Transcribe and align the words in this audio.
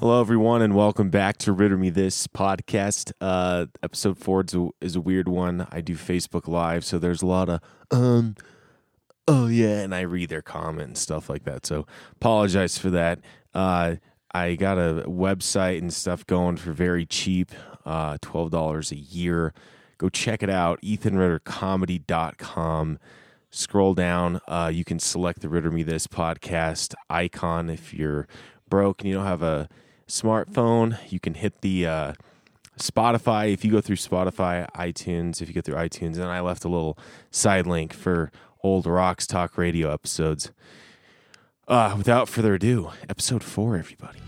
Hello, 0.00 0.20
everyone, 0.20 0.60
and 0.60 0.74
welcome 0.74 1.08
back 1.08 1.38
to 1.38 1.52
Ritter 1.52 1.78
Me 1.78 1.88
This 1.88 2.26
podcast. 2.26 3.12
Uh, 3.22 3.66
episode 3.82 4.18
four 4.18 4.44
is 4.46 4.52
a, 4.52 4.68
is 4.82 4.96
a 4.96 5.00
weird 5.00 5.28
one. 5.28 5.66
I 5.72 5.80
do 5.80 5.94
Facebook 5.94 6.46
Live, 6.46 6.84
so 6.84 6.98
there's 6.98 7.22
a 7.22 7.26
lot 7.26 7.48
of 7.48 7.60
um, 7.90 8.34
oh 9.26 9.46
yeah, 9.46 9.80
and 9.80 9.94
I 9.94 10.02
read 10.02 10.28
their 10.28 10.42
comment 10.42 10.88
and 10.88 10.98
stuff 10.98 11.30
like 11.30 11.44
that. 11.44 11.64
So 11.64 11.86
apologize 12.12 12.76
for 12.76 12.90
that. 12.90 13.20
Uh, 13.54 13.94
I 14.34 14.56
got 14.56 14.76
a 14.76 15.04
website 15.06 15.78
and 15.78 15.90
stuff 15.90 16.26
going 16.26 16.58
for 16.58 16.72
very 16.72 17.06
cheap, 17.06 17.50
uh, 17.86 18.18
twelve 18.20 18.50
dollars 18.50 18.92
a 18.92 18.98
year. 18.98 19.54
Go 19.98 20.08
check 20.08 20.42
it 20.42 20.50
out, 20.50 20.80
EthanRitterComedy.com. 20.82 22.98
Scroll 23.50 23.94
down. 23.94 24.40
Uh, 24.48 24.70
you 24.72 24.84
can 24.84 24.98
select 24.98 25.40
the 25.40 25.48
Ritter 25.48 25.70
Me 25.70 25.84
This 25.84 26.06
podcast 26.06 26.94
icon 27.08 27.70
if 27.70 27.94
you're 27.94 28.26
broke 28.68 29.02
and 29.02 29.08
you 29.08 29.14
don't 29.14 29.26
have 29.26 29.42
a 29.42 29.68
smartphone. 30.08 30.98
You 31.10 31.20
can 31.20 31.34
hit 31.34 31.60
the 31.60 31.86
uh, 31.86 32.12
Spotify. 32.78 33.52
If 33.52 33.64
you 33.64 33.70
go 33.70 33.80
through 33.80 33.96
Spotify, 33.96 34.68
iTunes, 34.72 35.40
if 35.40 35.48
you 35.48 35.54
go 35.54 35.60
through 35.60 35.76
iTunes, 35.76 36.16
and 36.16 36.24
I 36.24 36.40
left 36.40 36.64
a 36.64 36.68
little 36.68 36.98
side 37.30 37.66
link 37.66 37.92
for 37.92 38.30
old 38.62 38.86
Rocks 38.86 39.26
Talk 39.26 39.56
Radio 39.56 39.92
episodes. 39.92 40.50
Uh, 41.66 41.94
without 41.96 42.28
further 42.28 42.54
ado, 42.54 42.90
episode 43.08 43.42
four, 43.42 43.76
everybody. 43.76 44.20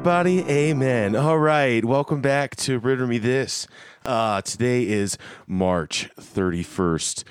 Everybody. 0.00 0.40
Amen. 0.48 1.14
All 1.14 1.38
right. 1.38 1.84
Welcome 1.84 2.22
back 2.22 2.56
to 2.56 2.78
Ritter 2.78 3.06
Me 3.06 3.18
This. 3.18 3.66
Uh, 4.06 4.40
today 4.40 4.88
is 4.88 5.18
March 5.46 6.08
31st, 6.18 7.24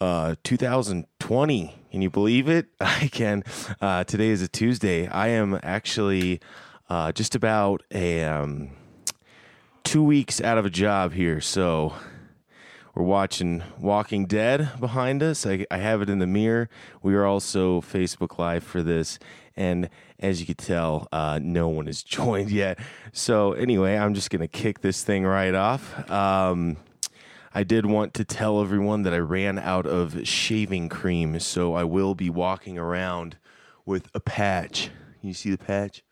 uh, 0.00 0.34
2020. 0.42 1.76
Can 1.90 2.00
you 2.00 2.08
believe 2.08 2.48
it? 2.48 2.68
I 2.80 3.10
can. 3.12 3.44
Uh, 3.78 4.04
today 4.04 4.30
is 4.30 4.40
a 4.40 4.48
Tuesday. 4.48 5.06
I 5.06 5.28
am 5.28 5.60
actually 5.62 6.40
uh, 6.88 7.12
just 7.12 7.34
about 7.34 7.82
a 7.92 8.24
um, 8.24 8.70
two 9.82 10.02
weeks 10.02 10.40
out 10.40 10.56
of 10.56 10.64
a 10.64 10.70
job 10.70 11.12
here. 11.12 11.42
So 11.42 11.92
we're 12.94 13.02
watching 13.02 13.62
Walking 13.78 14.24
Dead 14.24 14.70
behind 14.80 15.22
us. 15.22 15.44
I, 15.44 15.66
I 15.70 15.76
have 15.76 16.00
it 16.00 16.08
in 16.08 16.20
the 16.20 16.26
mirror. 16.26 16.70
We 17.02 17.16
are 17.16 17.26
also 17.26 17.82
Facebook 17.82 18.38
Live 18.38 18.64
for 18.64 18.82
this. 18.82 19.18
And 19.56 19.90
as 20.24 20.40
you 20.40 20.46
can 20.46 20.56
tell, 20.56 21.08
uh, 21.12 21.38
no 21.42 21.68
one 21.68 21.86
has 21.86 22.02
joined 22.02 22.50
yet. 22.50 22.78
So, 23.12 23.52
anyway, 23.52 23.96
I'm 23.96 24.14
just 24.14 24.30
going 24.30 24.40
to 24.40 24.48
kick 24.48 24.80
this 24.80 25.02
thing 25.04 25.24
right 25.24 25.54
off. 25.54 26.10
Um, 26.10 26.76
I 27.54 27.62
did 27.62 27.86
want 27.86 28.14
to 28.14 28.24
tell 28.24 28.60
everyone 28.60 29.02
that 29.02 29.14
I 29.14 29.18
ran 29.18 29.58
out 29.58 29.86
of 29.86 30.26
shaving 30.26 30.88
cream. 30.88 31.38
So, 31.40 31.74
I 31.74 31.84
will 31.84 32.14
be 32.14 32.30
walking 32.30 32.78
around 32.78 33.36
with 33.84 34.08
a 34.14 34.20
patch. 34.20 34.90
You 35.22 35.34
see 35.34 35.50
the 35.50 35.58
patch? 35.58 36.02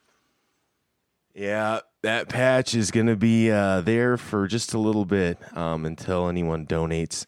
Yeah, 1.35 1.81
that 2.03 2.29
patch 2.29 2.75
is 2.75 2.91
going 2.91 3.07
to 3.07 3.17
be 3.17 3.51
uh, 3.51 3.81
there 3.81 4.19
for 4.19 4.47
just 4.47 4.75
a 4.75 4.79
little 4.79 5.07
bit 5.07 5.39
um, 5.57 5.87
until 5.87 6.29
anyone 6.29 6.67
donates 6.67 7.25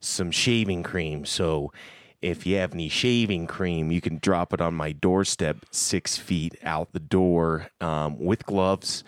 some 0.00 0.30
shaving 0.30 0.82
cream. 0.82 1.24
So 1.24 1.72
if 2.20 2.46
you 2.46 2.56
have 2.56 2.74
any 2.74 2.88
shaving 2.88 3.46
cream, 3.46 3.90
you 3.92 4.00
can 4.00 4.18
drop 4.18 4.52
it 4.52 4.60
on 4.60 4.74
my 4.74 4.92
doorstep 4.92 5.64
six 5.70 6.16
feet 6.16 6.56
out 6.62 6.92
the 6.92 7.00
door 7.00 7.68
um, 7.80 8.18
with 8.18 8.44
gloves 8.46 9.04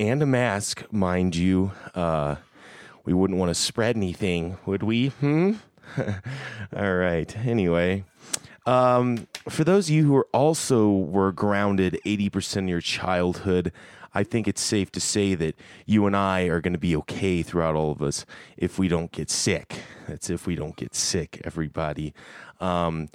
and 0.00 0.22
a 0.22 0.26
mask, 0.26 0.84
mind 0.90 1.36
you. 1.36 1.72
Uh, 1.94 2.36
we 3.04 3.12
wouldn't 3.12 3.38
want 3.38 3.50
to 3.50 3.54
spread 3.54 3.96
anything, 3.96 4.58
would 4.66 4.82
we? 4.82 5.08
Hmm? 5.08 5.54
All 6.76 6.94
right. 6.94 7.36
Anyway. 7.36 8.04
Um, 8.66 9.26
for 9.48 9.64
those 9.64 9.88
of 9.88 9.94
you 9.94 10.04
who 10.04 10.14
are 10.16 10.28
also 10.34 10.90
were 10.90 11.32
grounded 11.32 11.98
80% 12.04 12.64
of 12.64 12.68
your 12.68 12.82
childhood, 12.82 13.72
I 14.14 14.24
think 14.24 14.48
it's 14.48 14.60
safe 14.60 14.90
to 14.92 15.00
say 15.00 15.34
that 15.34 15.56
you 15.86 16.06
and 16.06 16.16
I 16.16 16.42
are 16.42 16.60
going 16.60 16.72
to 16.72 16.78
be 16.78 16.96
okay 16.96 17.42
throughout 17.42 17.74
all 17.74 17.90
of 17.92 18.02
us 18.02 18.24
if 18.56 18.78
we 18.78 18.88
don't 18.88 19.12
get 19.12 19.30
sick. 19.30 19.82
That's 20.08 20.30
if 20.30 20.46
we 20.46 20.54
don't 20.54 20.76
get 20.76 20.94
sick, 20.94 21.40
everybody. 21.44 22.14
Um, 22.60 23.08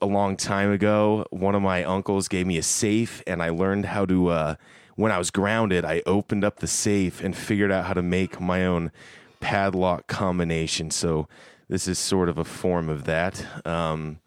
a 0.00 0.06
long 0.06 0.36
time 0.36 0.72
ago, 0.72 1.26
one 1.30 1.54
of 1.54 1.62
my 1.62 1.84
uncles 1.84 2.28
gave 2.28 2.46
me 2.46 2.58
a 2.58 2.62
safe, 2.62 3.22
and 3.26 3.42
I 3.42 3.50
learned 3.50 3.86
how 3.86 4.06
to. 4.06 4.28
Uh, 4.28 4.54
when 4.96 5.10
I 5.10 5.18
was 5.18 5.30
grounded, 5.32 5.84
I 5.84 6.02
opened 6.06 6.44
up 6.44 6.60
the 6.60 6.68
safe 6.68 7.20
and 7.20 7.36
figured 7.36 7.72
out 7.72 7.86
how 7.86 7.94
to 7.94 8.02
make 8.02 8.40
my 8.40 8.64
own 8.64 8.92
padlock 9.40 10.06
combination. 10.06 10.90
So 10.90 11.28
this 11.68 11.88
is 11.88 11.98
sort 11.98 12.28
of 12.28 12.38
a 12.38 12.44
form 12.44 12.88
of 12.88 13.04
that. 13.04 13.44
Um, 13.66 14.20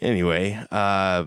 anyway, 0.00 0.64
uh, 0.70 1.26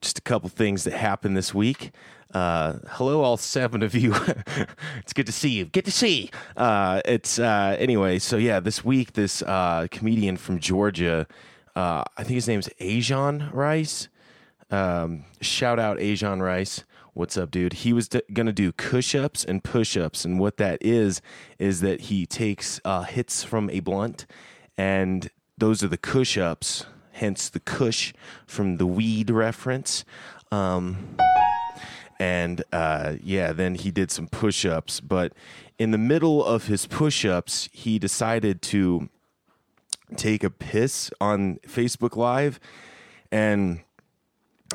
just 0.00 0.18
a 0.18 0.22
couple 0.22 0.48
things 0.48 0.84
that 0.84 0.94
happened 0.94 1.36
this 1.36 1.54
week. 1.54 1.92
Uh, 2.32 2.78
hello, 2.88 3.22
all 3.22 3.36
seven 3.36 3.82
of 3.82 3.94
you. 3.94 4.14
it's 4.98 5.12
good 5.12 5.26
to 5.26 5.32
see 5.32 5.50
you. 5.50 5.64
Good 5.64 5.84
to 5.86 5.90
see. 5.90 6.30
You. 6.56 6.62
Uh, 6.62 7.00
it's 7.04 7.38
uh, 7.38 7.76
anyway. 7.78 8.18
So 8.18 8.36
yeah, 8.36 8.60
this 8.60 8.84
week, 8.84 9.14
this 9.14 9.42
uh, 9.42 9.88
comedian 9.90 10.36
from 10.36 10.60
Georgia, 10.60 11.26
uh, 11.74 12.04
I 12.16 12.22
think 12.22 12.34
his 12.34 12.46
name's 12.48 12.68
Ajon 12.80 13.52
Rice. 13.52 14.08
Um, 14.70 15.24
shout 15.40 15.78
out 15.80 15.98
Ajon 15.98 16.40
Rice. 16.40 16.84
What's 17.14 17.36
up, 17.36 17.50
dude? 17.50 17.72
He 17.72 17.92
was 17.92 18.08
d- 18.08 18.22
gonna 18.32 18.52
do 18.52 18.70
push-ups 18.70 19.44
and 19.44 19.64
kush-ups, 19.64 20.24
and 20.24 20.38
what 20.38 20.56
that 20.58 20.78
is 20.80 21.20
is 21.58 21.80
that 21.80 22.02
he 22.02 22.24
takes 22.26 22.80
uh, 22.84 23.02
hits 23.02 23.42
from 23.42 23.68
a 23.70 23.80
blunt, 23.80 24.26
and 24.78 25.28
those 25.58 25.82
are 25.82 25.88
the 25.88 25.98
kush-ups. 25.98 26.86
Hence 27.12 27.50
the 27.50 27.60
Kush 27.60 28.14
from 28.46 28.78
the 28.78 28.86
weed 28.86 29.28
reference. 29.28 30.06
Um, 30.50 31.16
and 32.20 32.62
uh, 32.70 33.14
yeah, 33.22 33.52
then 33.54 33.74
he 33.74 33.90
did 33.90 34.10
some 34.10 34.28
push 34.28 34.66
ups. 34.66 35.00
But 35.00 35.32
in 35.78 35.90
the 35.90 35.98
middle 35.98 36.44
of 36.44 36.66
his 36.66 36.86
push 36.86 37.24
ups, 37.24 37.70
he 37.72 37.98
decided 37.98 38.60
to 38.62 39.08
take 40.16 40.44
a 40.44 40.50
piss 40.50 41.10
on 41.18 41.56
Facebook 41.66 42.16
Live. 42.16 42.60
And 43.32 43.80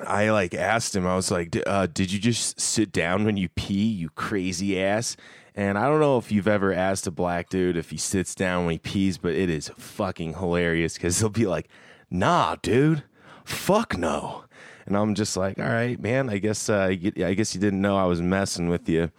I 0.07 0.31
like 0.31 0.55
asked 0.55 0.95
him, 0.95 1.05
I 1.05 1.15
was 1.15 1.29
like, 1.29 1.51
"D- 1.51 1.63
uh, 1.63 1.85
Did 1.85 2.11
you 2.11 2.19
just 2.19 2.59
sit 2.59 2.91
down 2.91 3.25
when 3.25 3.37
you 3.37 3.47
pee, 3.49 3.85
you 3.89 4.09
crazy 4.09 4.81
ass? 4.81 5.15
And 5.53 5.77
I 5.77 5.87
don't 5.87 6.01
know 6.01 6.17
if 6.17 6.31
you've 6.31 6.47
ever 6.47 6.73
asked 6.73 7.05
a 7.05 7.11
black 7.11 7.49
dude 7.49 7.77
if 7.77 7.91
he 7.91 7.97
sits 7.97 8.33
down 8.33 8.65
when 8.65 8.73
he 8.73 8.79
pees, 8.79 9.19
but 9.19 9.33
it 9.35 9.51
is 9.51 9.69
fucking 9.77 10.33
hilarious 10.33 10.95
because 10.95 11.19
he'll 11.19 11.29
be 11.29 11.45
like, 11.45 11.69
Nah, 12.09 12.55
dude, 12.63 13.03
fuck 13.43 13.97
no. 13.97 14.44
And 14.85 14.95
I'm 14.95 15.15
just 15.15 15.35
like, 15.35 15.57
all 15.59 15.65
right, 15.65 15.99
man. 15.99 16.29
I 16.29 16.37
guess 16.37 16.69
uh, 16.69 16.87
I 16.91 16.95
guess 16.95 17.55
you 17.55 17.61
didn't 17.61 17.81
know 17.81 17.97
I 17.97 18.05
was 18.05 18.21
messing 18.21 18.69
with 18.69 18.87
you. 18.87 19.11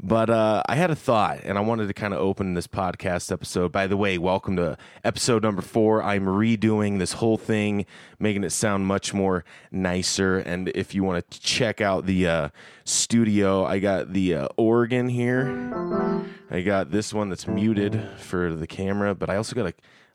But 0.00 0.30
uh, 0.30 0.62
I 0.68 0.76
had 0.76 0.92
a 0.92 0.94
thought, 0.94 1.40
and 1.42 1.58
I 1.58 1.60
wanted 1.60 1.88
to 1.88 1.92
kind 1.94 2.14
of 2.14 2.20
open 2.20 2.54
this 2.54 2.68
podcast 2.68 3.32
episode. 3.32 3.72
By 3.72 3.88
the 3.88 3.96
way, 3.96 4.16
welcome 4.16 4.54
to 4.54 4.78
episode 5.02 5.42
number 5.42 5.60
four. 5.60 6.04
I'm 6.04 6.26
redoing 6.26 7.00
this 7.00 7.14
whole 7.14 7.36
thing, 7.36 7.84
making 8.20 8.44
it 8.44 8.50
sound 8.50 8.86
much 8.86 9.12
more 9.12 9.44
nicer. 9.72 10.38
And 10.38 10.68
if 10.68 10.94
you 10.94 11.02
want 11.02 11.28
to 11.28 11.40
check 11.40 11.80
out 11.80 12.06
the 12.06 12.28
uh, 12.28 12.48
studio, 12.84 13.64
I 13.64 13.80
got 13.80 14.12
the 14.12 14.34
uh, 14.34 14.48
organ 14.56 15.08
here. 15.08 16.24
I 16.48 16.60
got 16.60 16.92
this 16.92 17.12
one 17.12 17.28
that's 17.28 17.48
muted 17.48 18.00
for 18.18 18.54
the 18.54 18.68
camera, 18.68 19.16
but 19.16 19.28
I 19.28 19.36
also 19.36 19.56
got 19.56 19.74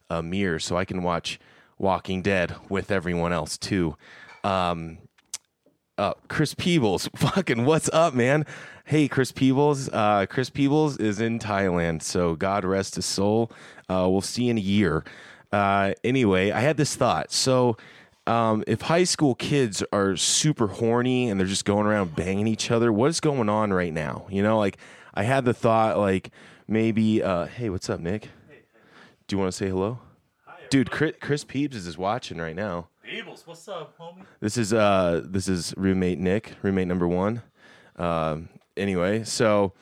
a, 0.10 0.16
a 0.16 0.24
mirror 0.24 0.60
so 0.60 0.78
I 0.78 0.86
can 0.86 1.04
watch 1.04 1.42
Walking 1.78 2.22
Dead 2.22 2.56
with 2.70 2.90
everyone 2.90 3.34
else 3.34 3.58
too. 3.58 3.98
Um, 4.44 4.98
uh, 5.98 6.14
Chris 6.28 6.54
Peebles, 6.54 7.10
fucking 7.16 7.66
what's 7.66 7.90
up, 7.94 8.14
man? 8.14 8.46
Hey, 8.86 9.08
Chris 9.08 9.32
Peebles. 9.32 9.90
Uh, 9.90 10.26
Chris 10.30 10.50
Peebles 10.50 10.98
is 10.98 11.22
in 11.22 11.40
Thailand, 11.40 12.02
so 12.02 12.36
God 12.36 12.66
rest 12.66 12.96
his 12.96 13.06
soul. 13.06 13.52
Uh, 13.90 14.08
we'll 14.10 14.22
see 14.22 14.50
in 14.50 14.58
a 14.58 14.62
year. 14.62 15.04
Uh, 15.52 15.94
anyway, 16.04 16.52
I 16.52 16.62
had 16.62 16.78
this 16.78 16.96
thought. 16.96 17.32
So, 17.32 17.78
um, 18.26 18.64
if 18.68 18.82
high 18.82 19.04
school 19.04 19.36
kids 19.36 19.84
are 19.94 20.16
super 20.16 20.68
horny 20.68 21.30
and 21.30 21.40
they're 21.40 21.48
just 21.48 21.66
going 21.66 21.86
around 21.86 22.16
banging 22.16 22.48
each 22.48 22.72
other, 22.72 22.92
what 22.92 23.10
is 23.10 23.20
going 23.20 23.50
on 23.50 23.72
right 23.72 23.94
now? 23.94 24.26
You 24.30 24.42
know, 24.42 24.58
like 24.58 24.78
I 25.14 25.24
had 25.24 25.46
the 25.46 25.54
thought, 25.54 25.98
like 25.98 26.32
maybe, 26.68 27.22
uh, 27.22 27.46
hey, 27.46 27.70
what's 27.70 27.90
up, 27.90 28.00
Nick? 28.00 28.30
Do 29.28 29.36
you 29.36 29.40
want 29.40 29.52
to 29.52 29.58
say 29.58 29.70
hello? 29.70 30.00
Dude, 30.70 30.90
Chris, 30.90 31.14
Chris 31.22 31.44
Peebles 31.44 31.86
is 31.86 31.98
watching 31.98 32.40
right 32.40 32.56
now. 32.56 32.88
What's 33.22 33.68
up, 33.68 33.96
homie? 34.00 34.26
This 34.40 34.58
is 34.58 34.74
uh 34.74 35.22
this 35.24 35.48
is 35.48 35.72
roommate 35.78 36.18
Nick, 36.18 36.56
roommate 36.64 36.88
number 36.88 37.08
one. 37.08 37.44
Um, 37.96 38.50
anyway, 38.76 39.24
so 39.24 39.74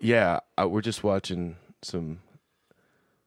yeah, 0.00 0.40
uh, 0.60 0.68
we're 0.68 0.80
just 0.80 1.04
watching 1.04 1.54
some 1.82 2.18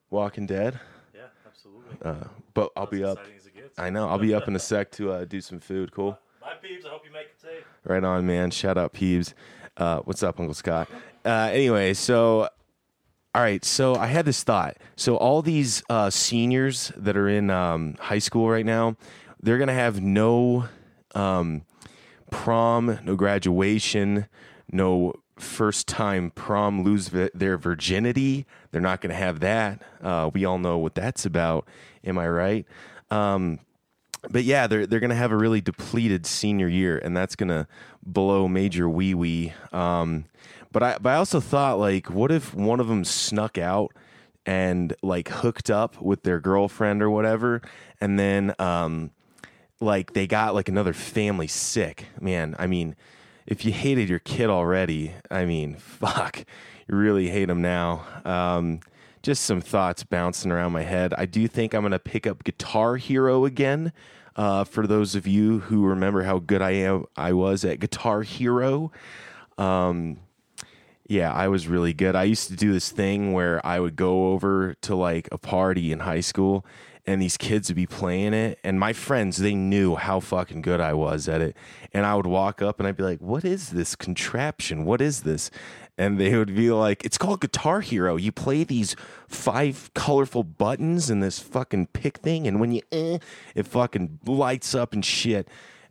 Walking 0.10 0.48
Dead. 0.48 0.78
Yeah, 1.16 1.22
absolutely. 1.46 1.96
Uh, 2.04 2.28
but 2.54 2.72
I'll 2.76 2.88
be 2.88 3.06
up. 3.06 3.20
Exciting 3.20 3.38
as 3.38 3.46
it 3.46 3.56
gets. 3.56 3.80
I 3.80 3.90
know 3.90 4.10
I'll 4.10 4.20
be 4.20 4.34
up 4.34 4.50
in 4.50 4.56
a 4.58 4.60
sec 4.60 4.92
to 4.94 5.14
uh, 5.14 5.24
do 5.24 5.40
some 5.40 5.62
food. 5.62 5.94
Cool. 5.94 6.20
Bye, 6.42 6.56
peeps. 6.62 6.86
I 6.86 6.90
hope 6.90 7.04
you 7.06 7.14
make 7.14 7.28
it 7.28 7.42
safe. 7.42 7.64
Right 7.86 8.04
on, 8.04 8.28
man. 8.28 8.52
Shout 8.52 8.78
out 8.78 8.94
Peeves. 8.94 9.34
Uh, 9.78 10.00
what's 10.00 10.24
up, 10.24 10.42
Uncle 10.42 10.56
Scott? 10.56 10.90
Uh, 11.24 11.50
anyway, 11.54 11.94
so 11.94 12.50
all 13.34 13.44
right, 13.44 13.64
so 13.64 13.96
I 13.96 14.08
had 14.08 14.26
this 14.26 14.44
thought. 14.44 14.76
So 14.98 15.16
all 15.16 15.42
these 15.42 15.84
uh, 15.90 16.10
seniors 16.10 16.92
that 16.98 17.16
are 17.16 17.30
in 17.30 17.50
um, 17.50 17.96
high 18.00 18.20
school 18.20 18.50
right 18.50 18.66
now, 18.66 18.98
they're 19.48 19.58
gonna 19.58 19.74
have 19.74 20.02
no 20.02 20.68
um, 21.16 21.62
prom, 22.32 23.00
no 23.06 23.16
graduation, 23.16 24.28
no 24.70 25.14
first 25.40 25.88
time 25.88 26.32
prom 26.32 26.84
lose 26.84 27.10
their 27.34 27.58
virginity. 27.58 28.46
They're 28.72 28.82
not 28.82 29.00
gonna 29.00 29.14
have 29.14 29.40
that. 29.40 29.82
Uh, 30.04 30.30
we 30.34 30.44
all 30.44 30.58
know 30.58 30.78
what 30.78 30.96
that's 30.96 31.26
about. 31.26 31.66
Am 32.04 32.18
I 32.18 32.28
right? 32.28 32.66
Um, 33.10 33.60
but 34.30 34.44
yeah, 34.44 34.68
they're 34.68 34.86
they're 34.86 35.00
gonna 35.00 35.16
have 35.16 35.32
a 35.32 35.38
really 35.38 35.62
depleted 35.62 36.26
senior 36.26 36.68
year, 36.68 36.98
and 36.98 37.16
that's 37.16 37.38
gonna 37.38 37.70
blow 38.04 38.50
major 38.50 38.90
wee 38.90 39.14
wee. 39.14 39.54
Um, 39.72 40.26
but 40.74 40.84
I 40.84 40.98
but 40.98 41.12
I 41.12 41.16
also 41.16 41.40
thought 41.40 41.80
like, 41.80 42.10
what 42.10 42.34
if 42.34 42.54
one 42.54 42.82
of 42.82 42.90
them 42.90 43.06
snuck 43.06 43.58
out 43.58 43.94
and 44.46 44.94
like 45.02 45.30
hooked 45.30 45.70
up 45.70 46.02
with 46.02 46.24
their 46.24 46.42
girlfriend 46.42 47.02
or 47.02 47.10
whatever, 47.10 47.62
and 48.02 48.20
then 48.20 48.54
um, 48.60 49.12
like 49.80 50.14
they 50.14 50.28
got 50.28 50.56
like 50.56 50.70
another 50.70 50.94
family 50.94 51.48
sick. 51.48 52.06
Man, 52.20 52.56
I 52.58 52.68
mean, 52.68 52.96
if 53.46 53.64
you 53.64 53.72
hated 53.72 54.10
your 54.10 54.20
kid 54.20 54.50
already, 54.50 55.14
I 55.30 55.46
mean, 55.46 55.76
fuck, 55.78 56.46
you 56.88 56.96
really 56.96 57.30
hate 57.30 57.46
them 57.46 57.62
now. 57.62 58.06
Um, 58.26 58.82
just 59.24 59.44
some 59.44 59.62
thoughts 59.62 60.04
bouncing 60.04 60.52
around 60.52 60.72
my 60.72 60.84
head. 60.84 61.14
I 61.18 61.26
do 61.26 61.48
think 61.48 61.74
I'm 61.74 61.82
gonna 61.82 62.00
pick 62.00 62.26
up 62.28 62.44
Guitar 62.44 62.98
Hero 62.98 63.46
again. 63.46 63.92
Uh, 64.36 64.64
for 64.64 64.86
those 64.86 65.16
of 65.16 65.26
you 65.26 65.60
who 65.62 65.86
remember 65.86 66.24
how 66.24 66.38
good 66.38 66.62
I 66.62 66.72
am, 66.72 67.06
I 67.16 67.34
was 67.34 67.66
at 67.66 67.80
Guitar 67.80 68.22
Hero. 68.22 68.92
Um, 69.58 70.20
yeah, 71.08 71.34
I 71.34 71.48
was 71.48 71.68
really 71.68 71.94
good. 71.94 72.16
I 72.16 72.24
used 72.24 72.50
to 72.50 72.56
do 72.56 72.72
this 72.72 72.92
thing 72.92 73.34
where 73.34 73.66
I 73.66 73.80
would 73.80 73.96
go 73.96 74.34
over 74.34 74.76
to 74.82 74.96
like 74.96 75.28
a 75.32 75.38
party 75.38 75.92
in 75.92 76.00
high 76.00 76.20
school 76.20 76.66
and 77.08 77.22
these 77.22 77.38
kids 77.38 77.70
would 77.70 77.78
be 77.78 77.88
playing 77.88 78.34
it 78.34 78.60
and 78.64 78.80
my 78.80 78.92
friends 78.92 79.38
they 79.38 79.56
knew 79.56 79.96
how 79.96 80.20
fucking 80.20 80.62
good 80.62 80.82
I 80.82 80.94
was 80.94 81.28
at 81.30 81.42
it. 81.42 81.56
And 81.94 82.06
I 82.06 82.14
would 82.16 82.28
walk 82.28 82.62
up 82.62 82.80
and 82.80 82.88
I'd 82.88 82.98
be 82.98 83.04
like, 83.04 83.20
"What 83.20 83.46
is 83.46 83.70
this 83.70 83.96
contraption? 83.96 84.84
What 84.86 85.02
is 85.02 85.22
this?" 85.22 85.50
And 85.98 86.20
they 86.20 86.36
would 86.36 86.54
be 86.54 86.70
like, 86.70 87.04
"It's 87.06 87.18
called 87.18 87.42
Guitar 87.42 87.80
Hero. 87.80 88.18
You 88.18 88.32
play 88.32 88.64
these 88.66 88.96
five 89.28 89.90
colorful 89.96 90.44
buttons 90.44 91.10
and 91.10 91.24
this 91.24 91.40
fucking 91.40 91.88
pick 91.88 92.18
thing 92.18 92.46
and 92.46 92.60
when 92.60 92.74
you 92.74 92.82
eh, 92.92 93.20
it 93.56 93.66
fucking 93.66 94.20
lights 94.26 94.76
up 94.76 94.94
and 94.94 95.04
shit." 95.04 95.48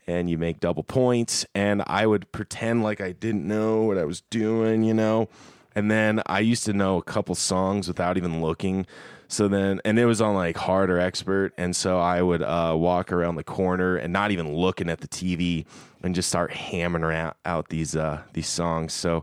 and 0.08 0.30
you 0.30 0.38
make 0.38 0.60
double 0.60 0.84
points. 0.84 1.44
And 1.52 1.82
I 1.86 2.06
would 2.06 2.30
pretend 2.30 2.84
like 2.84 3.00
I 3.00 3.10
didn't 3.10 3.44
know 3.44 3.82
what 3.82 3.98
I 3.98 4.04
was 4.04 4.20
doing, 4.20 4.84
you 4.84 4.94
know. 4.94 5.28
And 5.76 5.90
then 5.90 6.22
I 6.26 6.40
used 6.40 6.64
to 6.64 6.72
know 6.72 6.96
a 6.96 7.02
couple 7.02 7.34
songs 7.34 7.86
without 7.86 8.16
even 8.16 8.40
looking. 8.40 8.86
So 9.28 9.46
then, 9.46 9.80
and 9.84 9.98
it 9.98 10.06
was 10.06 10.22
on 10.22 10.34
like 10.34 10.56
hard 10.56 10.90
or 10.90 10.98
expert. 10.98 11.52
And 11.58 11.76
so 11.76 11.98
I 11.98 12.22
would 12.22 12.42
uh, 12.42 12.74
walk 12.76 13.12
around 13.12 13.36
the 13.36 13.44
corner 13.44 13.96
and 13.96 14.10
not 14.10 14.30
even 14.30 14.54
looking 14.54 14.88
at 14.88 15.00
the 15.00 15.08
TV 15.08 15.66
and 16.02 16.14
just 16.14 16.30
start 16.30 16.50
hammering 16.50 17.16
out, 17.16 17.36
out 17.44 17.68
these 17.68 17.94
uh, 17.94 18.22
these 18.32 18.48
songs. 18.48 18.94
So 18.94 19.22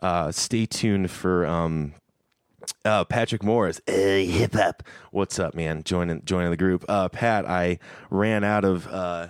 uh, 0.00 0.30
stay 0.32 0.66
tuned 0.66 1.10
for 1.10 1.46
um, 1.46 1.94
uh, 2.84 3.04
Patrick 3.04 3.42
Morris, 3.42 3.80
hey, 3.86 4.26
hip 4.26 4.54
hop. 4.54 4.82
What's 5.12 5.38
up, 5.38 5.54
man? 5.54 5.82
Joining 5.82 6.22
joining 6.24 6.50
the 6.50 6.56
group. 6.56 6.84
Uh, 6.88 7.08
Pat, 7.08 7.48
I 7.48 7.78
ran 8.10 8.44
out 8.44 8.64
of 8.64 8.86
uh, 8.86 9.28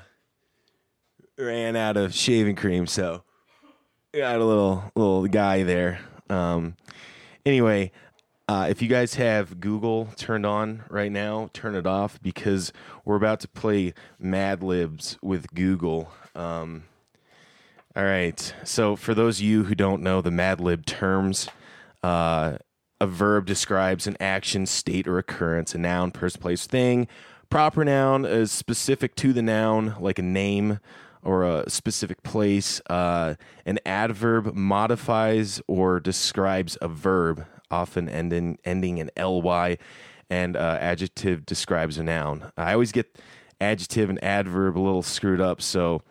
ran 1.38 1.76
out 1.76 1.96
of 1.96 2.14
shaving 2.14 2.56
cream, 2.56 2.86
so 2.86 3.22
got 4.12 4.40
a 4.40 4.44
little 4.44 4.90
little 4.96 5.26
guy 5.26 5.62
there. 5.62 6.00
Um, 6.30 6.76
anyway, 7.44 7.92
uh, 8.48 8.66
if 8.68 8.82
you 8.82 8.88
guys 8.88 9.14
have 9.14 9.60
Google 9.60 10.08
turned 10.16 10.46
on 10.46 10.84
right 10.88 11.12
now, 11.12 11.50
turn 11.52 11.74
it 11.74 11.86
off 11.86 12.20
because 12.22 12.72
we're 13.04 13.16
about 13.16 13.40
to 13.40 13.48
play 13.48 13.94
Mad 14.18 14.62
Libs 14.62 15.18
with 15.22 15.52
Google. 15.54 16.10
Um, 16.34 16.84
all 17.94 18.04
right. 18.04 18.54
So, 18.64 18.96
for 18.96 19.14
those 19.14 19.38
of 19.38 19.44
you 19.44 19.64
who 19.64 19.74
don't 19.74 20.02
know 20.02 20.20
the 20.20 20.30
Mad 20.30 20.60
Lib 20.60 20.86
terms, 20.86 21.48
uh, 22.02 22.56
a 23.00 23.06
verb 23.06 23.46
describes 23.46 24.06
an 24.06 24.16
action, 24.20 24.66
state, 24.66 25.08
or 25.08 25.18
occurrence. 25.18 25.74
A 25.74 25.78
noun, 25.78 26.10
person, 26.10 26.40
place, 26.40 26.66
thing. 26.66 27.08
Proper 27.48 27.84
noun 27.84 28.24
is 28.24 28.52
specific 28.52 29.16
to 29.16 29.32
the 29.32 29.42
noun, 29.42 29.96
like 29.98 30.18
a 30.18 30.22
name 30.22 30.78
or 31.22 31.44
a 31.44 31.68
specific 31.68 32.22
place. 32.22 32.80
Uh, 32.88 33.34
an 33.66 33.78
adverb 33.84 34.54
modifies 34.54 35.60
or 35.66 36.00
describes 36.00 36.78
a 36.80 36.88
verb, 36.88 37.44
often 37.70 38.08
ending 38.08 38.58
ending 38.64 38.98
in 38.98 39.10
ly, 39.16 39.78
and 40.28 40.56
uh, 40.56 40.78
adjective 40.80 41.44
describes 41.46 41.98
a 41.98 42.02
noun. 42.02 42.52
I 42.56 42.72
always 42.72 42.92
get 42.92 43.18
adjective 43.60 44.08
and 44.08 44.22
adverb 44.24 44.78
a 44.78 44.80
little 44.80 45.02
screwed 45.02 45.40
up, 45.40 45.60
so 45.60 46.02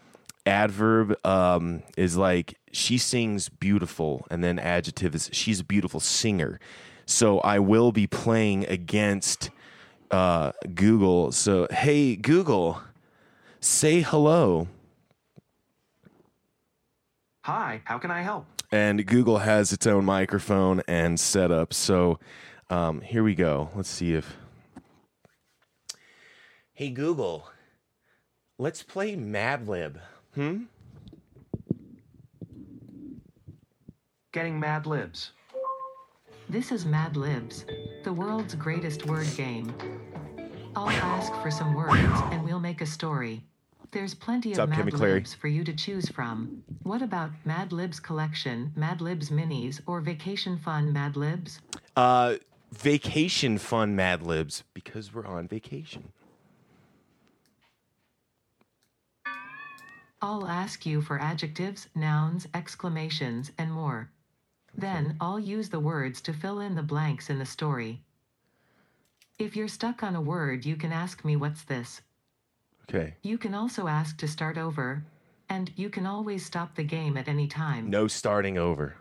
adverb 0.45 1.15
um, 1.25 1.83
is 1.97 2.17
like 2.17 2.55
she 2.71 2.97
sings 2.97 3.49
beautiful, 3.49 4.25
and 4.29 4.43
then 4.43 4.59
adjective 4.59 5.15
is 5.15 5.29
she's 5.33 5.61
a 5.61 5.65
beautiful 5.65 5.99
singer. 5.99 6.59
So 7.05 7.39
I 7.39 7.57
will 7.57 7.91
be 7.91 8.05
playing 8.05 8.67
against 8.67 9.49
uh, 10.11 10.51
Google. 10.75 11.31
So 11.31 11.67
hey 11.71 12.15
Google, 12.15 12.81
say 13.59 14.01
hello. 14.01 14.67
Hi, 17.49 17.81
how 17.85 17.97
can 17.97 18.11
I 18.11 18.21
help? 18.21 18.45
and 18.71 19.03
Google 19.07 19.39
has 19.39 19.73
its 19.73 19.87
own 19.87 20.05
microphone 20.05 20.83
and 20.87 21.19
setup. 21.19 21.73
So 21.73 22.19
um, 22.69 23.01
here 23.01 23.23
we 23.23 23.33
go. 23.33 23.71
Let's 23.73 23.89
see 23.89 24.13
if. 24.13 24.37
Hey 26.73 26.91
Google, 26.91 27.49
let's 28.59 28.83
play 28.83 29.15
Mad 29.15 29.67
Lib. 29.67 29.99
Hmm. 30.35 30.65
Getting 34.31 34.59
Mad 34.59 34.85
Libs. 34.85 35.31
This 36.49 36.71
is 36.71 36.85
Mad 36.85 37.17
Libs, 37.17 37.65
the 38.03 38.13
world's 38.13 38.53
greatest 38.53 39.07
word 39.07 39.27
game. 39.35 39.73
I'll 40.75 40.87
ask 40.87 41.33
for 41.41 41.49
some 41.49 41.73
words 41.73 41.97
and 42.31 42.43
we'll 42.45 42.59
make 42.59 42.81
a 42.81 42.85
story. 42.85 43.48
There's 43.91 44.13
plenty 44.13 44.49
What's 44.49 44.59
of 44.59 44.63
up, 44.63 44.69
Mad 44.69 44.85
Kimmy 44.85 44.93
Clary? 44.93 45.13
Libs 45.15 45.33
for 45.33 45.47
you 45.47 45.63
to 45.63 45.73
choose 45.73 46.09
from. 46.09 46.63
What 46.83 47.01
about 47.01 47.31
Mad 47.43 47.71
Libs 47.71 47.99
Collection, 47.99 48.71
Mad 48.75 49.01
Libs 49.01 49.29
Minis, 49.31 49.81
or 49.87 49.99
Vacation 49.99 50.57
Fun 50.57 50.93
Mad 50.93 51.17
Libs? 51.17 51.59
Uh, 51.95 52.35
vacation 52.71 53.57
fun 53.57 53.95
Mad 53.95 54.21
Libs 54.21 54.63
because 54.75 55.13
we're 55.13 55.25
on 55.25 55.47
vacation. 55.47 56.11
I'll 60.21 60.47
ask 60.47 60.85
you 60.85 61.01
for 61.01 61.19
adjectives, 61.19 61.87
nouns, 61.95 62.47
exclamations, 62.53 63.51
and 63.57 63.71
more. 63.71 64.11
Then 64.75 65.15
I'll 65.19 65.39
use 65.39 65.69
the 65.69 65.79
words 65.79 66.21
to 66.21 66.33
fill 66.33 66.59
in 66.59 66.75
the 66.75 66.83
blanks 66.83 67.29
in 67.29 67.39
the 67.39 67.45
story. 67.45 68.01
If 69.39 69.55
you're 69.55 69.69
stuck 69.69 70.03
on 70.03 70.15
a 70.15 70.21
word, 70.21 70.65
you 70.65 70.75
can 70.75 70.91
ask 70.91 71.25
me, 71.25 71.35
What's 71.37 71.63
this? 71.63 72.01
Okay. 72.89 73.13
You 73.21 73.37
can 73.37 73.53
also 73.53 73.87
ask 73.87 74.17
to 74.17 74.27
start 74.27 74.57
over, 74.57 75.03
and 75.49 75.71
you 75.75 75.89
can 75.89 76.07
always 76.07 76.43
stop 76.43 76.75
the 76.75 76.83
game 76.83 77.17
at 77.17 77.27
any 77.27 77.47
time. 77.47 77.89
No 77.89 78.07
starting 78.07 78.57
over. 78.57 78.95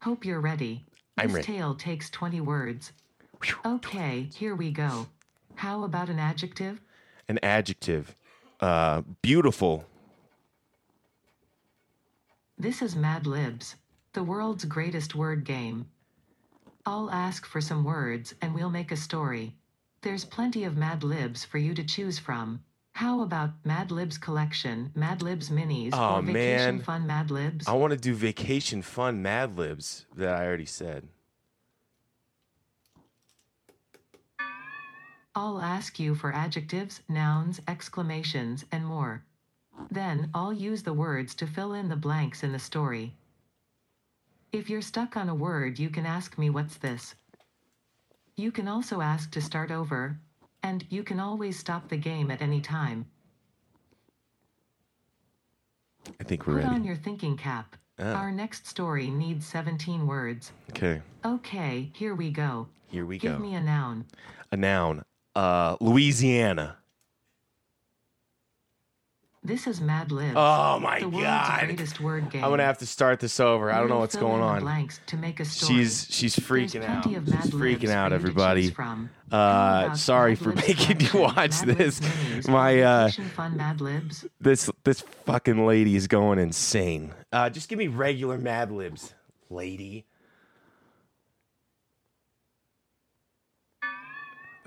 Hope 0.00 0.24
you're 0.24 0.40
ready. 0.40 0.84
I'm 1.16 1.28
this 1.28 1.34
ready. 1.36 1.46
tale 1.46 1.74
takes 1.74 2.10
20 2.10 2.40
words. 2.40 2.92
Okay, 3.66 4.28
here 4.34 4.54
we 4.54 4.70
go. 4.70 5.08
How 5.56 5.82
about 5.82 6.08
an 6.08 6.20
adjective? 6.20 6.80
An 7.28 7.40
adjective. 7.42 8.14
Uh, 8.60 9.02
beautiful. 9.22 9.84
This 12.56 12.82
is 12.82 12.94
Mad 12.94 13.26
Libs, 13.26 13.76
the 14.12 14.22
world's 14.22 14.64
greatest 14.64 15.14
word 15.14 15.44
game. 15.44 15.86
I'll 16.86 17.10
ask 17.10 17.46
for 17.46 17.60
some 17.60 17.84
words 17.84 18.34
and 18.40 18.54
we'll 18.54 18.70
make 18.70 18.90
a 18.92 18.96
story. 18.96 19.54
There's 20.00 20.24
plenty 20.24 20.64
of 20.64 20.76
Mad 20.76 21.02
Libs 21.02 21.44
for 21.44 21.58
you 21.58 21.74
to 21.74 21.82
choose 21.84 22.18
from. 22.18 22.60
How 22.92 23.22
about 23.22 23.50
Mad 23.64 23.90
Libs 23.90 24.18
Collection, 24.18 24.90
Mad 24.94 25.22
Libs 25.22 25.50
Minis, 25.50 25.90
Oh, 25.92 26.16
or 26.16 26.22
Vacation 26.22 26.76
man. 26.76 26.80
Fun 26.80 27.06
Mad 27.06 27.30
Libs? 27.30 27.66
I 27.68 27.72
want 27.72 27.92
to 27.92 27.96
do 27.98 28.14
vacation 28.14 28.82
fun 28.82 29.22
Mad 29.22 29.56
Libs 29.56 30.06
that 30.16 30.34
I 30.34 30.46
already 30.46 30.66
said. 30.66 31.08
I'll 35.34 35.60
ask 35.60 36.00
you 36.00 36.14
for 36.16 36.32
adjectives, 36.32 37.00
nouns, 37.08 37.60
exclamations, 37.68 38.64
and 38.72 38.84
more. 38.84 39.22
Then 39.90 40.30
I'll 40.34 40.52
use 40.52 40.82
the 40.82 40.92
words 40.92 41.34
to 41.36 41.46
fill 41.46 41.74
in 41.74 41.88
the 41.88 41.94
blanks 41.96 42.42
in 42.42 42.50
the 42.50 42.58
story. 42.58 43.14
If 44.50 44.68
you're 44.68 44.82
stuck 44.82 45.16
on 45.16 45.28
a 45.28 45.34
word, 45.34 45.78
you 45.78 45.90
can 45.90 46.06
ask 46.06 46.36
me, 46.38 46.50
What's 46.50 46.76
this? 46.78 47.14
You 48.38 48.52
can 48.52 48.68
also 48.68 49.00
ask 49.00 49.32
to 49.32 49.40
start 49.40 49.72
over, 49.72 50.16
and 50.62 50.84
you 50.90 51.02
can 51.02 51.18
always 51.18 51.58
stop 51.58 51.88
the 51.88 51.96
game 51.96 52.30
at 52.30 52.40
any 52.40 52.60
time. 52.60 53.04
I 56.20 56.24
think 56.24 56.46
we're 56.46 56.62
Put 56.62 56.70
on 56.70 56.84
your 56.84 56.94
thinking 56.94 57.36
cap. 57.36 57.74
Ah. 57.98 58.12
Our 58.12 58.30
next 58.30 58.68
story 58.68 59.08
needs 59.08 59.44
17 59.44 60.06
words. 60.06 60.52
Okay, 60.70 61.02
Okay, 61.24 61.90
here 61.94 62.14
we 62.14 62.30
go. 62.30 62.68
here 62.86 63.04
we 63.04 63.18
Give 63.18 63.32
go. 63.32 63.38
Give 63.38 63.44
me 63.44 63.56
a 63.56 63.60
noun. 63.60 64.06
A 64.52 64.56
noun. 64.56 65.04
Uh, 65.34 65.76
Louisiana. 65.80 66.77
This 69.48 69.66
is 69.66 69.80
Mad 69.80 70.12
Libs. 70.12 70.34
Oh 70.36 70.78
my 70.78 71.00
the 71.00 71.08
God. 71.08 71.64
greatest 71.64 72.00
word 72.02 72.28
game. 72.30 72.44
I'm 72.44 72.50
gonna 72.50 72.64
have 72.64 72.76
to 72.78 72.86
start 72.86 73.18
this 73.18 73.40
over. 73.40 73.72
I 73.72 73.78
don't 73.78 73.88
know 73.88 73.98
what's 73.98 74.14
going 74.14 74.42
on. 74.42 74.60
Blanks 74.60 75.00
to 75.06 75.16
make 75.16 75.40
a 75.40 75.46
story. 75.46 75.78
She's 75.84 76.06
she's 76.10 76.36
freaking 76.36 76.84
out. 76.84 77.04
She's 77.04 77.50
freaking 77.50 77.88
out, 77.88 78.12
everybody. 78.12 78.76
Uh, 79.32 79.94
sorry 79.94 80.34
for 80.34 80.52
making 80.52 81.00
you 81.00 81.20
watch 81.20 81.62
this. 81.62 81.98
My 82.46 82.82
uh, 82.82 83.08
Fun 83.34 83.56
Mad 83.56 83.80
Libs. 83.80 84.26
this 84.38 84.70
this 84.84 85.00
fucking 85.24 85.66
lady 85.66 85.96
is 85.96 86.08
going 86.08 86.38
insane. 86.38 87.14
Uh, 87.32 87.48
just 87.48 87.70
give 87.70 87.78
me 87.78 87.88
regular 87.88 88.36
Mad 88.36 88.70
Libs, 88.70 89.14
lady. 89.48 90.04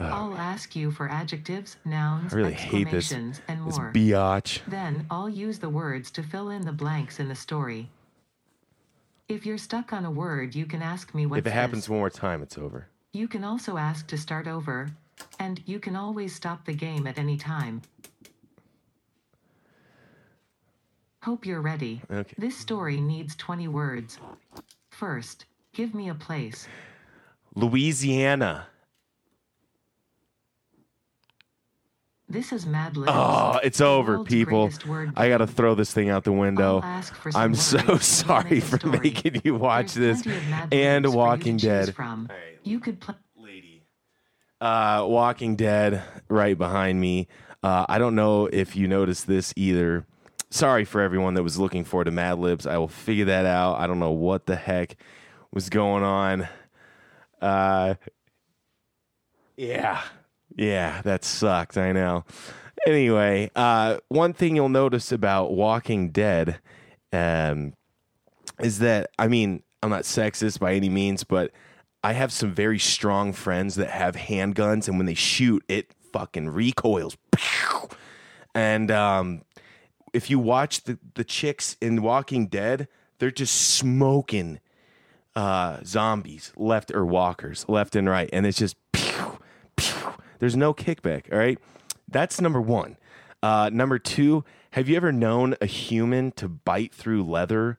Uh, 0.01 0.09
I'll 0.15 0.35
ask 0.35 0.75
you 0.75 0.89
for 0.91 1.09
adjectives, 1.09 1.77
nouns, 1.85 2.33
I 2.33 2.37
really 2.37 2.53
hate 2.53 2.89
this. 2.89 3.11
exclamations, 3.11 3.41
and 3.47 3.67
This 3.67 3.77
more. 3.77 3.91
biatch. 3.93 4.61
Then 4.67 5.05
I'll 5.11 5.29
use 5.29 5.59
the 5.59 5.69
words 5.69 6.09
to 6.11 6.23
fill 6.23 6.49
in 6.49 6.63
the 6.63 6.71
blanks 6.71 7.19
in 7.19 7.27
the 7.27 7.35
story. 7.35 7.89
If 9.27 9.45
you're 9.45 9.57
stuck 9.59 9.93
on 9.93 10.05
a 10.05 10.11
word, 10.11 10.55
you 10.55 10.65
can 10.65 10.81
ask 10.81 11.13
me 11.13 11.25
what's 11.25 11.39
If 11.39 11.47
it 11.47 11.53
happens 11.53 11.87
one 11.87 11.99
more 11.99 12.09
time, 12.09 12.41
it's 12.41 12.57
over. 12.57 12.87
You 13.13 13.27
can 13.27 13.43
also 13.43 13.77
ask 13.77 14.07
to 14.07 14.17
start 14.17 14.47
over, 14.47 14.89
and 15.39 15.61
you 15.65 15.79
can 15.79 15.95
always 15.95 16.33
stop 16.33 16.65
the 16.65 16.73
game 16.73 17.05
at 17.07 17.17
any 17.19 17.37
time. 17.37 17.81
Hope 21.23 21.45
you're 21.45 21.61
ready. 21.61 22.01
Okay. 22.11 22.33
This 22.37 22.57
story 22.57 22.99
needs 22.99 23.35
20 23.35 23.67
words. 23.67 24.17
First, 24.89 25.45
give 25.73 25.93
me 25.93 26.09
a 26.09 26.15
place. 26.15 26.67
Louisiana. 27.55 28.65
This 32.31 32.53
is 32.53 32.65
Mad 32.65 32.95
Libs. 32.95 33.11
Oh, 33.13 33.59
it's 33.61 33.81
over, 33.81 34.13
world's 34.13 34.29
people. 34.29 34.71
I 35.17 35.27
gotta 35.27 35.45
throw 35.45 35.75
this 35.75 35.91
thing 35.93 36.09
out 36.09 36.23
the 36.23 36.31
window. 36.31 36.77
I'll 36.77 36.83
ask 36.83 37.13
for 37.13 37.29
some 37.29 37.41
I'm 37.41 37.55
so 37.55 37.97
sorry 37.97 38.61
for 38.61 38.87
making 38.87 39.41
you 39.43 39.55
watch 39.55 39.95
There's 39.95 40.23
this 40.23 40.23
plenty 40.23 40.37
of 40.37 40.49
Mad 40.49 40.73
and 40.73 41.03
Libs 41.05 41.13
for 41.13 41.19
you 41.19 41.25
to 41.25 41.29
Walking 41.29 41.57
Dead. 41.57 41.95
From. 41.95 42.27
right. 42.29 42.59
You 42.63 42.79
could 42.79 43.01
play. 43.01 43.15
lady. 43.35 43.83
Uh, 44.61 45.05
Walking 45.09 45.57
Dead 45.57 46.03
right 46.29 46.57
behind 46.57 47.01
me. 47.01 47.27
Uh, 47.61 47.85
I 47.89 47.99
don't 47.99 48.15
know 48.15 48.45
if 48.45 48.77
you 48.77 48.87
noticed 48.87 49.27
this 49.27 49.53
either. 49.57 50.05
Sorry 50.51 50.85
for 50.85 51.01
everyone 51.01 51.33
that 51.33 51.43
was 51.43 51.59
looking 51.59 51.83
forward 51.83 52.05
to 52.05 52.11
Mad 52.11 52.39
Libs. 52.39 52.65
I 52.65 52.77
will 52.77 52.87
figure 52.87 53.25
that 53.25 53.45
out. 53.45 53.77
I 53.77 53.87
don't 53.87 53.99
know 53.99 54.11
what 54.11 54.45
the 54.45 54.55
heck 54.55 54.95
was 55.53 55.69
going 55.69 56.03
on. 56.03 56.47
Uh, 57.41 57.95
yeah, 59.57 60.01
yeah, 60.55 61.01
that 61.03 61.23
sucked. 61.23 61.77
I 61.77 61.91
know. 61.91 62.25
Anyway, 62.87 63.51
uh, 63.55 63.97
one 64.07 64.33
thing 64.33 64.55
you'll 64.55 64.69
notice 64.69 65.11
about 65.11 65.53
Walking 65.53 66.09
Dead, 66.09 66.59
um, 67.13 67.73
is 68.59 68.79
that 68.79 69.09
I 69.19 69.27
mean 69.27 69.63
I'm 69.83 69.89
not 69.89 70.03
sexist 70.03 70.59
by 70.59 70.73
any 70.73 70.89
means, 70.89 71.23
but 71.23 71.51
I 72.03 72.13
have 72.13 72.31
some 72.31 72.53
very 72.53 72.79
strong 72.79 73.33
friends 73.33 73.75
that 73.75 73.89
have 73.89 74.15
handguns, 74.15 74.87
and 74.87 74.97
when 74.97 75.05
they 75.05 75.13
shoot, 75.13 75.63
it 75.67 75.93
fucking 76.11 76.49
recoils. 76.49 77.17
And 78.53 78.91
um, 78.91 79.43
if 80.13 80.29
you 80.29 80.39
watch 80.39 80.83
the 80.83 80.97
the 81.13 81.23
chicks 81.23 81.77
in 81.81 82.01
Walking 82.01 82.47
Dead, 82.47 82.87
they're 83.19 83.31
just 83.31 83.55
smoking 83.55 84.59
uh, 85.35 85.79
zombies 85.85 86.51
left 86.57 86.91
or 86.91 87.05
walkers 87.05 87.65
left 87.67 87.95
and 87.95 88.09
right, 88.09 88.29
and 88.33 88.45
it's 88.45 88.57
just 88.57 88.75
pew, 88.91 89.39
pew. 89.75 90.13
There's 90.41 90.57
no 90.57 90.73
kickback. 90.73 91.31
All 91.31 91.37
right, 91.37 91.59
that's 92.07 92.41
number 92.41 92.59
one. 92.59 92.97
Uh, 93.43 93.69
number 93.71 93.99
two, 93.99 94.43
have 94.71 94.89
you 94.89 94.97
ever 94.97 95.11
known 95.11 95.55
a 95.61 95.67
human 95.67 96.31
to 96.31 96.49
bite 96.49 96.95
through 96.95 97.23
leather? 97.23 97.77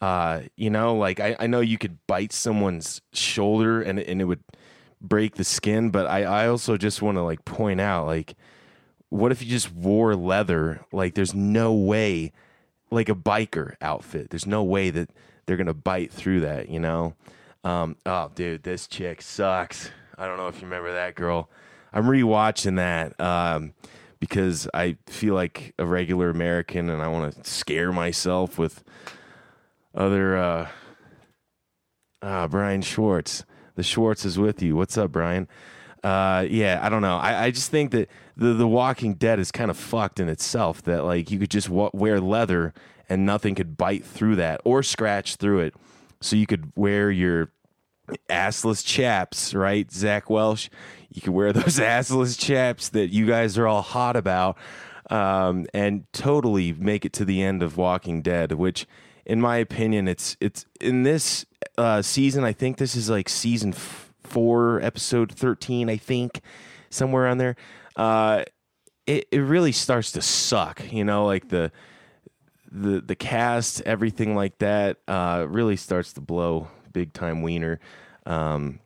Uh, 0.00 0.42
you 0.54 0.70
know, 0.70 0.94
like 0.94 1.18
I, 1.18 1.34
I 1.40 1.48
know 1.48 1.58
you 1.58 1.76
could 1.76 1.98
bite 2.06 2.32
someone's 2.32 3.02
shoulder 3.12 3.82
and 3.82 3.98
and 3.98 4.20
it 4.20 4.26
would 4.26 4.44
break 5.00 5.34
the 5.34 5.42
skin, 5.42 5.90
but 5.90 6.06
I, 6.06 6.22
I 6.22 6.46
also 6.46 6.76
just 6.76 7.02
want 7.02 7.18
to 7.18 7.22
like 7.22 7.44
point 7.44 7.80
out 7.80 8.06
like 8.06 8.36
what 9.08 9.32
if 9.32 9.42
you 9.42 9.48
just 9.48 9.72
wore 9.72 10.14
leather? 10.14 10.84
Like 10.92 11.16
there's 11.16 11.34
no 11.34 11.74
way 11.74 12.30
like 12.92 13.08
a 13.08 13.16
biker 13.16 13.74
outfit. 13.80 14.30
There's 14.30 14.46
no 14.46 14.62
way 14.62 14.90
that 14.90 15.10
they're 15.46 15.56
gonna 15.56 15.74
bite 15.74 16.12
through 16.12 16.40
that, 16.42 16.68
you 16.68 16.78
know? 16.78 17.16
Um, 17.64 17.96
oh 18.06 18.30
dude, 18.36 18.62
this 18.62 18.86
chick 18.86 19.20
sucks. 19.20 19.90
I 20.16 20.26
don't 20.26 20.36
know 20.36 20.46
if 20.46 20.60
you 20.60 20.68
remember 20.68 20.92
that 20.92 21.16
girl. 21.16 21.50
I'm 21.94 22.06
rewatching 22.06 22.76
that 22.76 23.18
um, 23.20 23.72
because 24.18 24.68
I 24.74 24.96
feel 25.06 25.34
like 25.34 25.74
a 25.78 25.86
regular 25.86 26.28
American 26.28 26.90
and 26.90 27.00
I 27.00 27.06
want 27.06 27.44
to 27.44 27.48
scare 27.48 27.92
myself 27.92 28.58
with 28.58 28.82
other 29.94 30.36
uh 30.36 30.68
ah 32.20 32.48
Brian 32.48 32.82
Schwartz. 32.82 33.44
The 33.76 33.84
Schwartz 33.84 34.24
is 34.24 34.38
with 34.38 34.60
you. 34.60 34.74
What's 34.74 34.98
up, 34.98 35.12
Brian? 35.12 35.46
Uh 36.02 36.44
yeah, 36.50 36.80
I 36.82 36.88
don't 36.88 37.02
know. 37.02 37.16
I, 37.16 37.44
I 37.44 37.50
just 37.52 37.70
think 37.70 37.92
that 37.92 38.08
the 38.36 38.54
the 38.54 38.66
Walking 38.66 39.14
Dead 39.14 39.38
is 39.38 39.52
kind 39.52 39.70
of 39.70 39.76
fucked 39.76 40.18
in 40.18 40.28
itself. 40.28 40.82
That 40.82 41.04
like 41.04 41.30
you 41.30 41.38
could 41.38 41.50
just 41.50 41.68
wear 41.68 42.20
leather 42.20 42.74
and 43.08 43.24
nothing 43.24 43.54
could 43.54 43.76
bite 43.76 44.04
through 44.04 44.34
that 44.36 44.60
or 44.64 44.82
scratch 44.82 45.36
through 45.36 45.60
it. 45.60 45.74
So 46.20 46.34
you 46.34 46.46
could 46.46 46.72
wear 46.74 47.10
your 47.10 47.52
assless 48.28 48.84
chaps, 48.84 49.54
right? 49.54 49.90
Zach 49.90 50.30
Welsh. 50.30 50.68
You 51.10 51.22
can 51.22 51.32
wear 51.32 51.52
those 51.52 51.78
assless 51.78 52.38
chaps 52.38 52.88
that 52.90 53.12
you 53.12 53.26
guys 53.26 53.56
are 53.58 53.66
all 53.66 53.82
hot 53.82 54.16
about, 54.16 54.58
um, 55.10 55.66
and 55.72 56.04
totally 56.12 56.72
make 56.72 57.04
it 57.04 57.12
to 57.14 57.24
the 57.24 57.42
end 57.42 57.62
of 57.62 57.76
Walking 57.76 58.22
Dead. 58.22 58.52
Which, 58.52 58.86
in 59.24 59.40
my 59.40 59.56
opinion, 59.56 60.08
it's 60.08 60.36
it's 60.40 60.66
in 60.80 61.02
this 61.02 61.46
uh, 61.78 62.02
season. 62.02 62.44
I 62.44 62.52
think 62.52 62.78
this 62.78 62.96
is 62.96 63.08
like 63.08 63.28
season 63.28 63.72
f- 63.74 64.12
four, 64.22 64.80
episode 64.80 65.32
thirteen. 65.32 65.88
I 65.88 65.96
think 65.96 66.40
somewhere 66.90 67.26
on 67.26 67.38
there. 67.38 67.56
Uh, 67.96 68.44
it 69.06 69.28
it 69.30 69.40
really 69.40 69.72
starts 69.72 70.12
to 70.12 70.22
suck. 70.22 70.92
You 70.92 71.04
know, 71.04 71.26
like 71.26 71.48
the 71.48 71.70
the 72.70 73.00
the 73.00 73.14
cast, 73.14 73.82
everything 73.82 74.34
like 74.34 74.58
that, 74.58 74.98
uh, 75.06 75.46
really 75.48 75.76
starts 75.76 76.12
to 76.14 76.20
blow 76.20 76.68
big 76.94 77.12
time 77.12 77.42
wiener. 77.42 77.78
Um, 78.24 78.80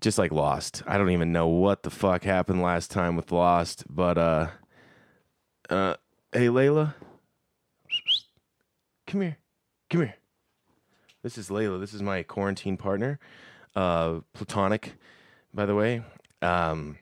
just 0.00 0.18
like 0.18 0.32
Lost. 0.32 0.82
I 0.86 0.98
don't 0.98 1.10
even 1.10 1.32
know 1.32 1.48
what 1.48 1.82
the 1.82 1.90
fuck 1.90 2.24
happened 2.24 2.62
last 2.62 2.90
time 2.90 3.16
with 3.16 3.32
Lost, 3.32 3.84
but 3.88 4.18
uh, 4.18 4.48
uh, 5.70 5.94
hey 6.32 6.46
Layla, 6.46 6.94
come 9.06 9.22
here, 9.22 9.38
come 9.88 10.02
here. 10.02 10.14
This 11.22 11.38
is 11.38 11.48
Layla. 11.48 11.80
This 11.80 11.94
is 11.94 12.02
my 12.02 12.24
quarantine 12.24 12.76
partner, 12.76 13.20
uh, 13.76 14.20
platonic, 14.34 14.94
by 15.54 15.66
the 15.66 15.74
way. 15.74 16.02
Um, 16.42 16.98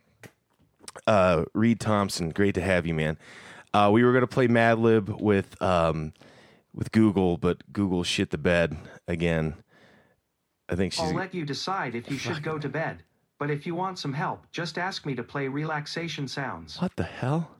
uh, 1.06 1.44
Reed 1.54 1.80
Thompson, 1.80 2.30
great 2.30 2.54
to 2.54 2.60
have 2.60 2.86
you, 2.86 2.94
man. 2.94 3.16
Uh, 3.72 3.88
we 3.92 4.04
were 4.04 4.12
gonna 4.12 4.26
play 4.26 4.46
Mad 4.46 4.78
Lib 4.78 5.08
with 5.20 5.60
um, 5.62 6.12
with 6.74 6.92
Google, 6.92 7.38
but 7.38 7.72
Google 7.72 8.04
shit 8.04 8.30
the 8.30 8.38
bed 8.38 8.76
again. 9.08 9.54
I 10.70 10.76
think 10.76 10.92
she's 10.92 11.02
I'll 11.02 11.14
let 11.14 11.34
you 11.34 11.44
decide 11.44 11.94
if 11.94 12.10
you 12.10 12.16
should 12.16 12.42
go 12.42 12.58
to 12.58 12.68
bed. 12.68 13.02
But 13.38 13.50
if 13.50 13.66
you 13.66 13.74
want 13.74 13.98
some 13.98 14.12
help, 14.12 14.46
just 14.52 14.78
ask 14.78 15.04
me 15.06 15.14
to 15.14 15.22
play 15.22 15.48
relaxation 15.48 16.28
sounds. 16.28 16.78
what 16.80 16.94
the 16.96 17.04
hell? 17.04 17.50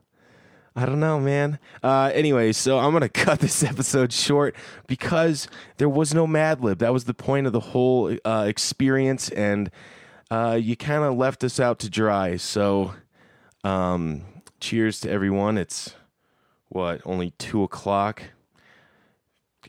I 0.77 0.87
don't 0.87 1.01
know, 1.01 1.19
man. 1.19 1.59
Uh, 1.83 2.13
anyway, 2.15 2.53
so 2.53 2.79
I'm 2.79 2.93
gonna 2.93 3.09
cut 3.27 3.41
this 3.41 3.65
episode 3.65 4.13
short 4.13 4.55
because 4.87 5.49
there 5.79 5.89
was 5.89 6.15
no 6.15 6.27
Mad 6.27 6.63
Lib. 6.63 6.79
That 6.79 6.93
was 6.93 7.05
the 7.05 7.15
point 7.15 7.47
of 7.47 7.53
the 7.53 7.61
whole 7.61 8.17
uh, 8.25 8.45
experience, 8.47 9.31
and 9.31 9.71
uh, 10.31 10.59
you 10.61 10.77
kind 10.77 11.03
of 11.03 11.17
left 11.17 11.43
us 11.43 11.59
out 11.59 11.81
to 11.81 11.91
dry. 11.91 12.37
So, 12.37 12.95
um, 13.65 14.23
cheers 14.61 15.01
to 15.01 15.11
everyone. 15.11 15.59
It's 15.59 15.95
what 16.69 17.01
only 17.05 17.33
two 17.33 17.65
o'clock. 17.65 18.23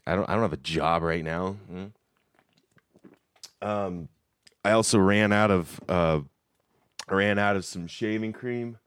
I 0.05 0.15
don't. 0.15 0.29
I 0.29 0.33
don't 0.33 0.43
have 0.43 0.53
a 0.53 0.57
job 0.57 1.01
right 1.01 1.24
now. 1.24 1.53
Hmm. 1.67 1.86
Um, 3.62 4.10
I 4.63 4.72
also 4.72 5.00
ran 5.00 5.32
out 5.32 5.51
of 5.51 5.80
uh, 5.89 6.22
ran 7.10 7.39
out 7.39 7.56
of 7.56 7.65
some 7.65 7.88
shaving 7.88 8.34
cream. 8.34 8.77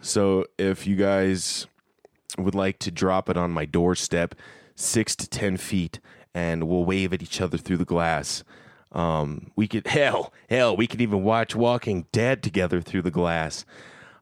So 0.00 0.46
if 0.58 0.86
you 0.86 0.96
guys 0.96 1.66
would 2.38 2.54
like 2.54 2.78
to 2.80 2.90
drop 2.90 3.28
it 3.28 3.36
on 3.36 3.50
my 3.50 3.64
doorstep, 3.64 4.34
six 4.74 5.14
to 5.16 5.28
ten 5.28 5.56
feet, 5.56 6.00
and 6.34 6.68
we'll 6.68 6.84
wave 6.84 7.12
at 7.12 7.22
each 7.22 7.40
other 7.40 7.58
through 7.58 7.78
the 7.78 7.84
glass. 7.84 8.42
Um, 8.90 9.50
we 9.56 9.68
could 9.68 9.86
hell, 9.88 10.32
hell, 10.48 10.76
we 10.76 10.86
could 10.86 11.00
even 11.00 11.22
watch 11.22 11.54
Walking 11.54 12.06
Dead 12.12 12.42
together 12.42 12.80
through 12.80 13.02
the 13.02 13.10
glass. 13.10 13.64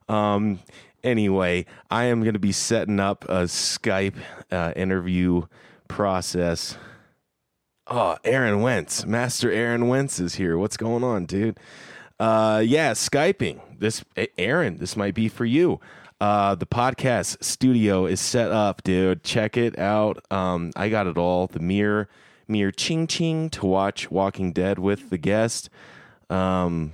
Um, 0.07 0.59
anyway, 1.03 1.65
I 1.89 2.05
am 2.05 2.21
going 2.21 2.33
to 2.33 2.39
be 2.39 2.51
setting 2.51 2.99
up 2.99 3.25
a 3.25 3.43
Skype 3.43 4.15
uh, 4.51 4.73
interview 4.75 5.43
process. 5.87 6.77
Oh, 7.93 8.15
Aaron 8.23 8.61
Wentz, 8.61 9.05
Master 9.05 9.51
Aaron 9.51 9.89
Wentz 9.89 10.17
is 10.17 10.35
here. 10.35 10.57
What's 10.57 10.77
going 10.77 11.03
on, 11.03 11.25
dude? 11.25 11.59
Uh, 12.17 12.63
yeah, 12.65 12.93
Skyping. 12.93 13.59
This 13.79 14.01
Aaron, 14.37 14.77
this 14.77 14.95
might 14.95 15.13
be 15.13 15.27
for 15.27 15.43
you. 15.43 15.81
Uh, 16.21 16.55
the 16.55 16.65
podcast 16.65 17.43
studio 17.43 18.05
is 18.05 18.21
set 18.21 18.49
up, 18.49 18.81
dude. 18.83 19.25
Check 19.25 19.57
it 19.57 19.77
out. 19.77 20.23
Um, 20.31 20.71
I 20.77 20.87
got 20.87 21.05
it 21.05 21.17
all. 21.17 21.47
The 21.47 21.59
mirror, 21.59 22.07
mirror, 22.47 22.71
ching 22.71 23.07
ching 23.07 23.49
to 23.49 23.65
watch 23.65 24.09
Walking 24.09 24.53
Dead 24.53 24.79
with 24.79 25.09
the 25.09 25.17
guest. 25.17 25.69
Um, 26.29 26.93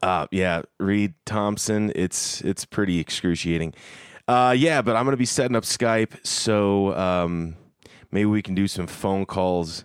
uh, 0.00 0.28
yeah, 0.30 0.62
Reed 0.78 1.14
Thompson. 1.26 1.90
It's 1.96 2.40
it's 2.42 2.64
pretty 2.64 3.00
excruciating. 3.00 3.74
Uh, 4.28 4.54
yeah, 4.56 4.80
but 4.80 4.94
I'm 4.94 5.06
gonna 5.06 5.16
be 5.16 5.24
setting 5.24 5.56
up 5.56 5.64
Skype, 5.64 6.24
so 6.24 6.94
um, 6.96 7.56
maybe 8.10 8.26
we 8.26 8.42
can 8.42 8.54
do 8.54 8.68
some 8.68 8.86
phone 8.86 9.26
calls 9.26 9.84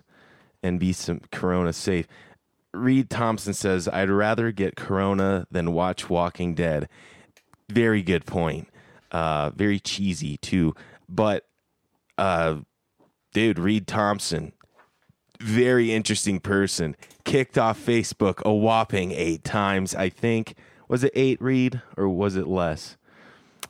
and 0.62 0.80
be 0.80 0.92
some 0.92 1.20
Corona 1.30 1.72
safe. 1.72 2.06
Reed 2.72 3.08
Thompson 3.10 3.54
says, 3.54 3.88
"I'd 3.88 4.10
rather 4.10 4.52
get 4.52 4.76
Corona 4.76 5.46
than 5.50 5.72
watch 5.72 6.10
Walking 6.10 6.54
Dead." 6.54 6.88
Very 7.68 8.02
good 8.02 8.26
point. 8.26 8.68
Uh, 9.10 9.50
very 9.50 9.80
cheesy 9.80 10.36
too, 10.36 10.74
but 11.08 11.46
uh, 12.18 12.56
dude, 13.32 13.58
Reed 13.58 13.86
Thompson, 13.86 14.52
very 15.40 15.92
interesting 15.92 16.40
person. 16.40 16.96
Kicked 17.24 17.58
off 17.58 17.78
Facebook 17.78 18.42
a 18.44 18.52
whopping 18.52 19.12
eight 19.12 19.44
times. 19.44 19.94
I 19.94 20.08
think 20.08 20.54
was 20.88 21.04
it 21.04 21.12
eight, 21.14 21.40
Reed, 21.40 21.80
or 21.96 22.08
was 22.08 22.36
it 22.36 22.46
less? 22.46 22.96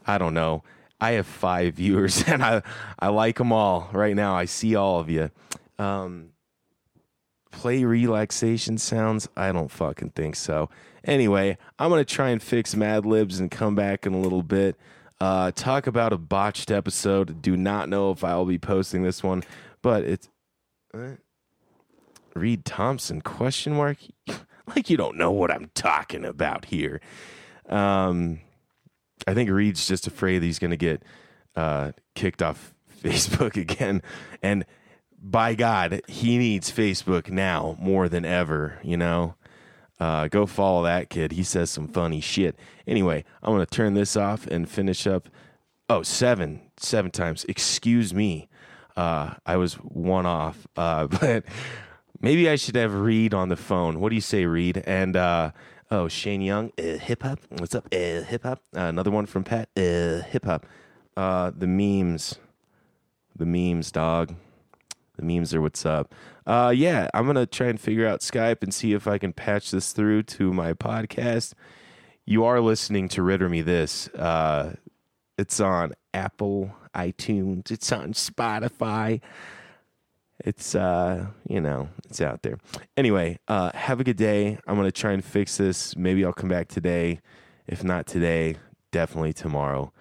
I 0.07 0.19
don't 0.19 0.35
know. 0.35 0.63
I 1.01 1.13
have 1.13 1.27
five 1.27 1.75
viewers, 1.75 2.25
and 2.27 2.43
I 2.43 2.63
I 2.99 3.09
like 3.09 3.39
them 3.39 3.53
all 3.53 3.91
right 3.93 4.17
now. 4.17 4.35
I 4.35 4.45
see 4.45 4.75
all 4.75 5.01
of 5.01 5.11
you. 5.11 5.31
Um, 5.79 6.31
play 7.51 7.85
relaxation 7.85 8.79
sounds? 8.79 9.29
I 9.37 9.53
don't 9.53 9.71
fucking 9.71 10.11
think 10.11 10.37
so. 10.37 10.71
Anyway, 11.05 11.57
I'm 11.79 11.91
gonna 11.91 12.05
try 12.05 12.31
and 12.31 12.43
fix 12.43 12.75
Mad 12.75 13.07
Libs 13.07 13.39
and 13.41 13.51
come 13.51 13.75
back 13.75 14.07
in 14.07 14.15
a 14.15 14.19
little 14.19 14.43
bit. 14.43 14.77
Uh, 15.21 15.51
talk 15.53 15.87
about 15.87 16.13
a 16.13 16.19
botched 16.19 16.71
episode. 16.71 17.41
Do 17.41 17.57
not 17.57 17.89
know 17.89 18.11
if 18.11 18.23
I'll 18.23 18.45
be 18.45 18.59
posting 18.59 19.03
this 19.03 19.23
one, 19.23 19.45
but 19.81 20.05
it's 20.05 20.29
uh, 20.93 21.13
Reed 22.35 22.65
Thompson 22.65 23.23
question 23.23 23.75
mark. 23.75 23.99
like 24.75 24.91
you 24.91 24.97
don't 24.97 25.17
know 25.17 25.31
what 25.31 25.51
I'm 25.51 25.71
talking 25.75 26.25
about 26.25 26.67
here. 26.67 27.01
Um, 27.69 28.41
I 29.27 29.35
think 29.35 29.51
Reed's 29.51 29.87
just 29.87 30.07
afraid 30.07 30.43
he's 30.43 30.59
gonna 30.59 30.77
get 30.77 31.03
uh, 31.55 31.93
kicked 32.15 32.43
off 32.43 32.75
Facebook 33.03 33.57
again, 33.57 34.03
and 34.43 34.65
by 35.23 35.55
God, 35.55 36.03
he 36.07 36.39
needs 36.39 36.71
Facebook 36.71 37.31
now 37.31 37.77
more 37.81 38.09
than 38.09 38.25
ever, 38.25 38.79
you 38.83 38.97
know? 38.97 39.35
Uh, 39.99 40.29
go 40.29 40.47
follow 40.47 40.85
that 40.85 41.09
kid. 41.09 41.33
He 41.33 41.43
says 41.43 41.71
some 41.71 41.89
funny 41.89 42.21
shit. 42.21 42.57
Anyway, 42.87 43.25
I'm 43.43 43.53
going 43.53 43.65
to 43.65 43.71
turn 43.75 43.95
this 43.95 44.17
off 44.17 44.47
and 44.47 44.69
finish 44.69 45.07
up. 45.07 45.29
Oh, 45.89 46.03
seven, 46.03 46.61
seven 46.77 47.11
times. 47.11 47.45
Excuse 47.49 48.13
me. 48.13 48.49
Uh, 48.97 49.35
I 49.47 49.57
was 49.57 49.75
one 49.75 50.27
off. 50.27 50.67
Uh, 50.77 51.07
but 51.21 51.45
maybe 52.21 52.49
I 52.49 52.57
should 52.57 52.77
have 52.77 52.95
Reed 52.95 53.33
on 53.33 53.49
the 53.49 53.57
phone. 53.57 54.01
What 54.01 54.11
do 54.11 54.15
you 54.15 54.21
say, 54.21 54.45
Reed? 54.45 54.83
And, 54.87 55.17
uh, 55.17 55.53
oh, 55.91 56.09
Shane 56.09 56.41
Young, 56.41 56.73
uh, 56.79 56.99
hip 56.99 57.23
hop. 57.23 57.41
What's 57.59 57.75
up? 57.75 57.87
Uh, 57.93 58.23
hip 58.23 58.43
hop. 58.43 58.61
Uh, 58.77 58.81
another 58.81 59.11
one 59.11 59.27
from 59.27 59.45
Pat, 59.45 59.69
uh, 59.77 60.23
hip 60.23 60.45
hop. 60.45 60.67
Uh, 61.17 61.51
the 61.57 61.67
memes. 61.67 62.37
The 63.37 63.47
memes, 63.47 63.91
dog. 63.91 64.35
The 65.17 65.23
memes 65.23 65.55
are 65.55 65.61
what's 65.61 65.87
up. 65.87 66.15
Uh, 66.47 66.73
yeah, 66.75 67.09
I'm 67.15 67.27
gonna 67.27 67.47
try 67.47 67.69
and 67.69 67.81
figure 67.81 68.07
out 68.07 68.21
Skype 68.21 68.63
and 68.63 68.73
see 68.73 68.93
if 68.93 69.07
I 69.07 69.19
can 69.19 69.33
patch 69.33 69.71
this 69.71 69.93
through 69.93 70.25
to 70.25 70.53
my 70.53 70.75
podcast. 70.75 71.55
You 72.25 72.45
are 72.45 72.61
listening 72.61 73.09
to 73.11 73.23
Ritter 73.23 73.49
Me 73.49 73.63
This. 73.63 74.09
It's 75.39 75.61
on 75.61 75.93
Apple, 76.15 76.75
iTunes. 76.95 77.71
It's 77.71 77.93
on 77.93 78.13
Spotify. 78.15 79.21
It's 80.47 80.77
uh, 80.77 81.27
you 81.49 81.61
know, 81.61 81.89
it's 82.09 82.21
out 82.21 82.43
there. 82.43 82.59
Anyway, 82.97 83.41
uh, 83.49 83.73
have 83.75 83.99
a 83.99 84.05
good 84.05 84.17
day. 84.17 84.59
I'm 84.69 84.77
gonna 84.77 84.93
try 84.93 85.11
and 85.11 85.25
fix 85.25 85.57
this. 85.57 85.97
Maybe 85.97 86.25
I'll 86.25 86.33
come 86.33 86.49
back 86.49 86.69
today. 86.69 87.21
If 87.67 87.83
not 87.83 88.07
today, 88.07 88.57
definitely 88.93 89.33
tomorrow. 89.33 89.93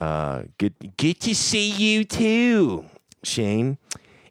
Uh, 0.00 0.44
good, 0.56 0.96
good 0.96 1.20
to 1.20 1.34
see 1.34 1.70
you 1.70 2.04
too, 2.04 2.86
Shane. 3.22 3.76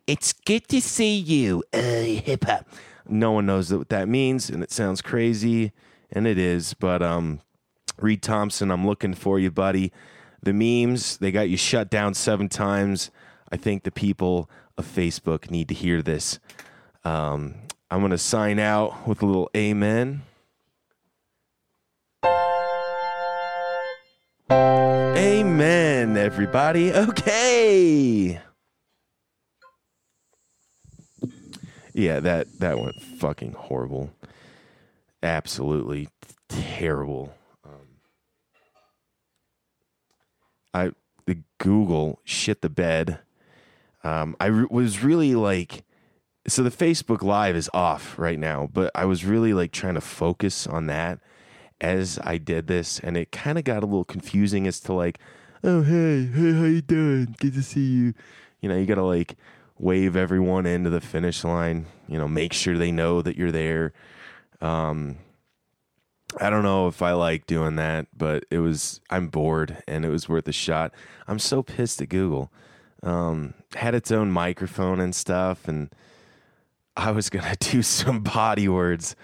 It's 0.07 0.33
good 0.33 0.67
to 0.69 0.81
see 0.81 1.15
you. 1.15 1.63
Uh, 1.71 2.01
hip 2.01 2.45
hop. 2.45 2.67
No 3.07 3.33
one 3.33 3.45
knows 3.45 3.71
what 3.71 3.89
that 3.89 4.09
means, 4.09 4.49
and 4.49 4.63
it 4.63 4.71
sounds 4.71 5.03
crazy, 5.03 5.71
and 6.11 6.25
it 6.25 6.39
is. 6.39 6.73
But 6.73 7.03
um, 7.03 7.41
Reed 7.99 8.23
Thompson, 8.23 8.71
I'm 8.71 8.87
looking 8.87 9.13
for 9.13 9.37
you, 9.37 9.51
buddy. 9.51 9.91
The 10.41 10.51
memes 10.51 11.17
they 11.17 11.31
got 11.31 11.47
you 11.47 11.57
shut 11.57 11.91
down 11.91 12.15
seven 12.15 12.49
times. 12.49 13.11
I 13.51 13.57
think 13.57 13.83
the 13.83 13.91
people 13.91 14.49
of 14.77 14.85
Facebook 14.85 15.49
need 15.49 15.67
to 15.69 15.73
hear 15.73 16.01
this. 16.01 16.39
Um, 17.03 17.55
I'm 17.91 18.01
gonna 18.01 18.17
sign 18.17 18.59
out 18.59 19.07
with 19.07 19.21
a 19.21 19.25
little 19.25 19.49
amen. 19.55 20.23
Amen, 24.49 26.17
everybody. 26.17 26.91
Okay. 26.93 28.41
Yeah, 31.93 32.19
that 32.21 32.59
that 32.59 32.79
went 32.79 33.01
fucking 33.01 33.53
horrible. 33.53 34.11
Absolutely 35.21 36.09
terrible. 36.49 37.33
Um, 37.63 37.71
I 40.73 40.91
the 41.25 41.43
Google 41.59 42.19
shit 42.23 42.61
the 42.61 42.69
bed. 42.69 43.19
Um, 44.03 44.35
I 44.39 44.47
re- 44.47 44.67
was 44.69 45.03
really 45.03 45.35
like, 45.35 45.83
so 46.47 46.63
the 46.63 46.69
Facebook 46.69 47.21
Live 47.21 47.55
is 47.55 47.69
off 47.73 48.17
right 48.19 48.39
now, 48.39 48.69
but 48.71 48.91
I 48.95 49.05
was 49.05 49.23
really 49.25 49.53
like 49.53 49.71
trying 49.71 49.93
to 49.95 50.01
focus 50.01 50.67
on 50.67 50.87
that 50.87 51.19
as 51.79 52.19
I 52.23 52.37
did 52.37 52.67
this, 52.67 52.99
and 52.99 53.17
it 53.17 53.31
kind 53.31 53.57
of 53.57 53.63
got 53.63 53.83
a 53.83 53.85
little 53.85 54.05
confusing 54.05 54.67
as 54.67 54.79
to 54.81 54.93
like, 54.93 55.19
oh 55.63 55.83
hey, 55.83 56.25
hey, 56.25 56.53
how 56.53 56.65
you 56.65 56.81
doing? 56.81 57.35
Good 57.39 57.53
to 57.53 57.63
see 57.63 57.85
you. 57.85 58.13
You 58.61 58.69
know, 58.69 58.77
you 58.77 58.85
gotta 58.85 59.03
like 59.03 59.35
wave 59.77 60.15
everyone 60.15 60.65
into 60.65 60.89
the 60.89 61.01
finish 61.01 61.43
line. 61.43 61.85
You 62.07 62.17
know, 62.17 62.27
make 62.27 62.53
sure 62.53 62.77
they 62.77 62.91
know 62.91 63.21
that 63.21 63.35
you're 63.35 63.51
there. 63.51 63.93
Um, 64.61 65.17
I 66.39 66.49
don't 66.49 66.63
know 66.63 66.87
if 66.87 67.01
I 67.01 67.13
like 67.13 67.45
doing 67.45 67.75
that, 67.75 68.07
but 68.15 68.45
it 68.49 68.59
was 68.59 69.01
I'm 69.09 69.27
bored 69.27 69.83
and 69.87 70.05
it 70.05 70.09
was 70.09 70.29
worth 70.29 70.47
a 70.47 70.53
shot. 70.53 70.93
I'm 71.27 71.39
so 71.39 71.63
pissed 71.63 72.01
at 72.01 72.09
Google. 72.09 72.51
Um, 73.03 73.53
had 73.75 73.93
its 73.93 74.11
own 74.11 74.31
microphone 74.31 74.99
and 74.99 75.13
stuff, 75.13 75.67
and 75.67 75.93
I 76.95 77.11
was 77.11 77.29
gonna 77.29 77.55
do 77.59 77.81
some 77.81 78.21
body 78.21 78.67
words. 78.67 79.15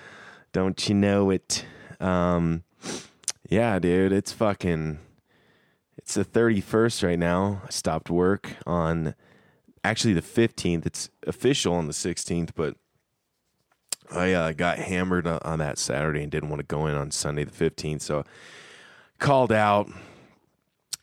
Don't 0.52 0.90
you 0.90 0.96
know 0.96 1.30
it? 1.30 1.66
Um, 2.00 2.64
yeah, 3.50 3.80
dude, 3.80 4.12
it's 4.12 4.32
fucking. 4.32 5.00
It's 5.98 6.14
the 6.14 6.26
31st 6.26 7.04
right 7.04 7.20
now. 7.20 7.62
I 7.66 7.70
stopped 7.70 8.10
work 8.10 8.56
on 8.66 9.16
actually 9.84 10.14
the 10.14 10.22
15th. 10.22 10.86
It's 10.86 11.10
official 11.28 11.74
on 11.74 11.88
the 11.88 11.94
16th, 11.94 12.52
but 12.56 12.78
I 14.12 14.34
uh, 14.34 14.52
got 14.54 14.80
hammered 14.80 15.28
on 15.28 15.60
that 15.60 15.78
Saturday 15.78 16.24
and 16.24 16.32
didn't 16.32 16.50
want 16.50 16.62
to 16.62 16.66
go 16.66 16.88
in 16.88 16.96
on 16.96 17.12
Sunday 17.12 17.44
the 17.44 17.52
15th. 17.52 18.02
So 18.02 18.24
called 19.20 19.52
out, 19.52 19.90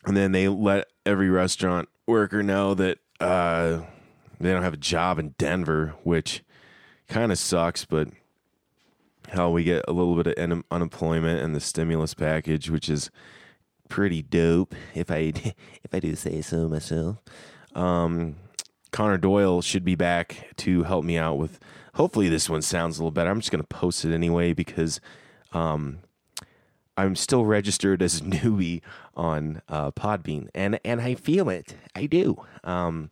and 0.05 0.17
then 0.17 0.31
they 0.31 0.47
let 0.47 0.87
every 1.05 1.29
restaurant 1.29 1.87
worker 2.07 2.41
know 2.41 2.73
that 2.73 2.99
uh, 3.19 3.81
they 4.39 4.51
don't 4.51 4.63
have 4.63 4.73
a 4.73 4.77
job 4.77 5.19
in 5.19 5.35
Denver, 5.37 5.93
which 6.03 6.43
kind 7.07 7.31
of 7.31 7.37
sucks. 7.37 7.85
But 7.85 8.09
hell, 9.29 9.51
we 9.51 9.63
get 9.63 9.85
a 9.87 9.93
little 9.93 10.15
bit 10.15 10.27
of 10.27 10.33
un- 10.37 10.63
unemployment 10.71 11.41
and 11.41 11.55
the 11.55 11.59
stimulus 11.59 12.13
package, 12.13 12.69
which 12.69 12.89
is 12.89 13.11
pretty 13.89 14.21
dope, 14.21 14.73
if 14.95 15.11
I 15.11 15.17
if 15.83 15.93
I 15.93 15.99
do 15.99 16.15
say 16.15 16.41
so 16.41 16.67
myself. 16.67 17.17
Um, 17.75 18.37
Connor 18.91 19.17
Doyle 19.17 19.61
should 19.61 19.83
be 19.83 19.95
back 19.95 20.49
to 20.57 20.83
help 20.83 21.03
me 21.05 21.17
out 21.17 21.37
with. 21.37 21.59
Hopefully, 21.95 22.29
this 22.29 22.49
one 22.49 22.61
sounds 22.61 22.97
a 22.97 23.01
little 23.01 23.11
better. 23.11 23.29
I'm 23.29 23.39
just 23.39 23.51
to 23.51 23.67
post 23.67 24.05
it 24.05 24.13
anyway 24.13 24.53
because 24.53 25.01
um, 25.51 25.99
I'm 26.97 27.15
still 27.15 27.45
registered 27.45 28.01
as 28.01 28.19
a 28.19 28.23
newbie 28.23 28.81
on 29.15 29.61
uh, 29.69 29.91
Podbean, 29.91 30.49
and 30.53 30.79
and 30.83 30.99
I 30.99 31.15
feel 31.15 31.49
it. 31.49 31.75
I 31.95 32.07
do. 32.07 32.43
Um, 32.63 33.11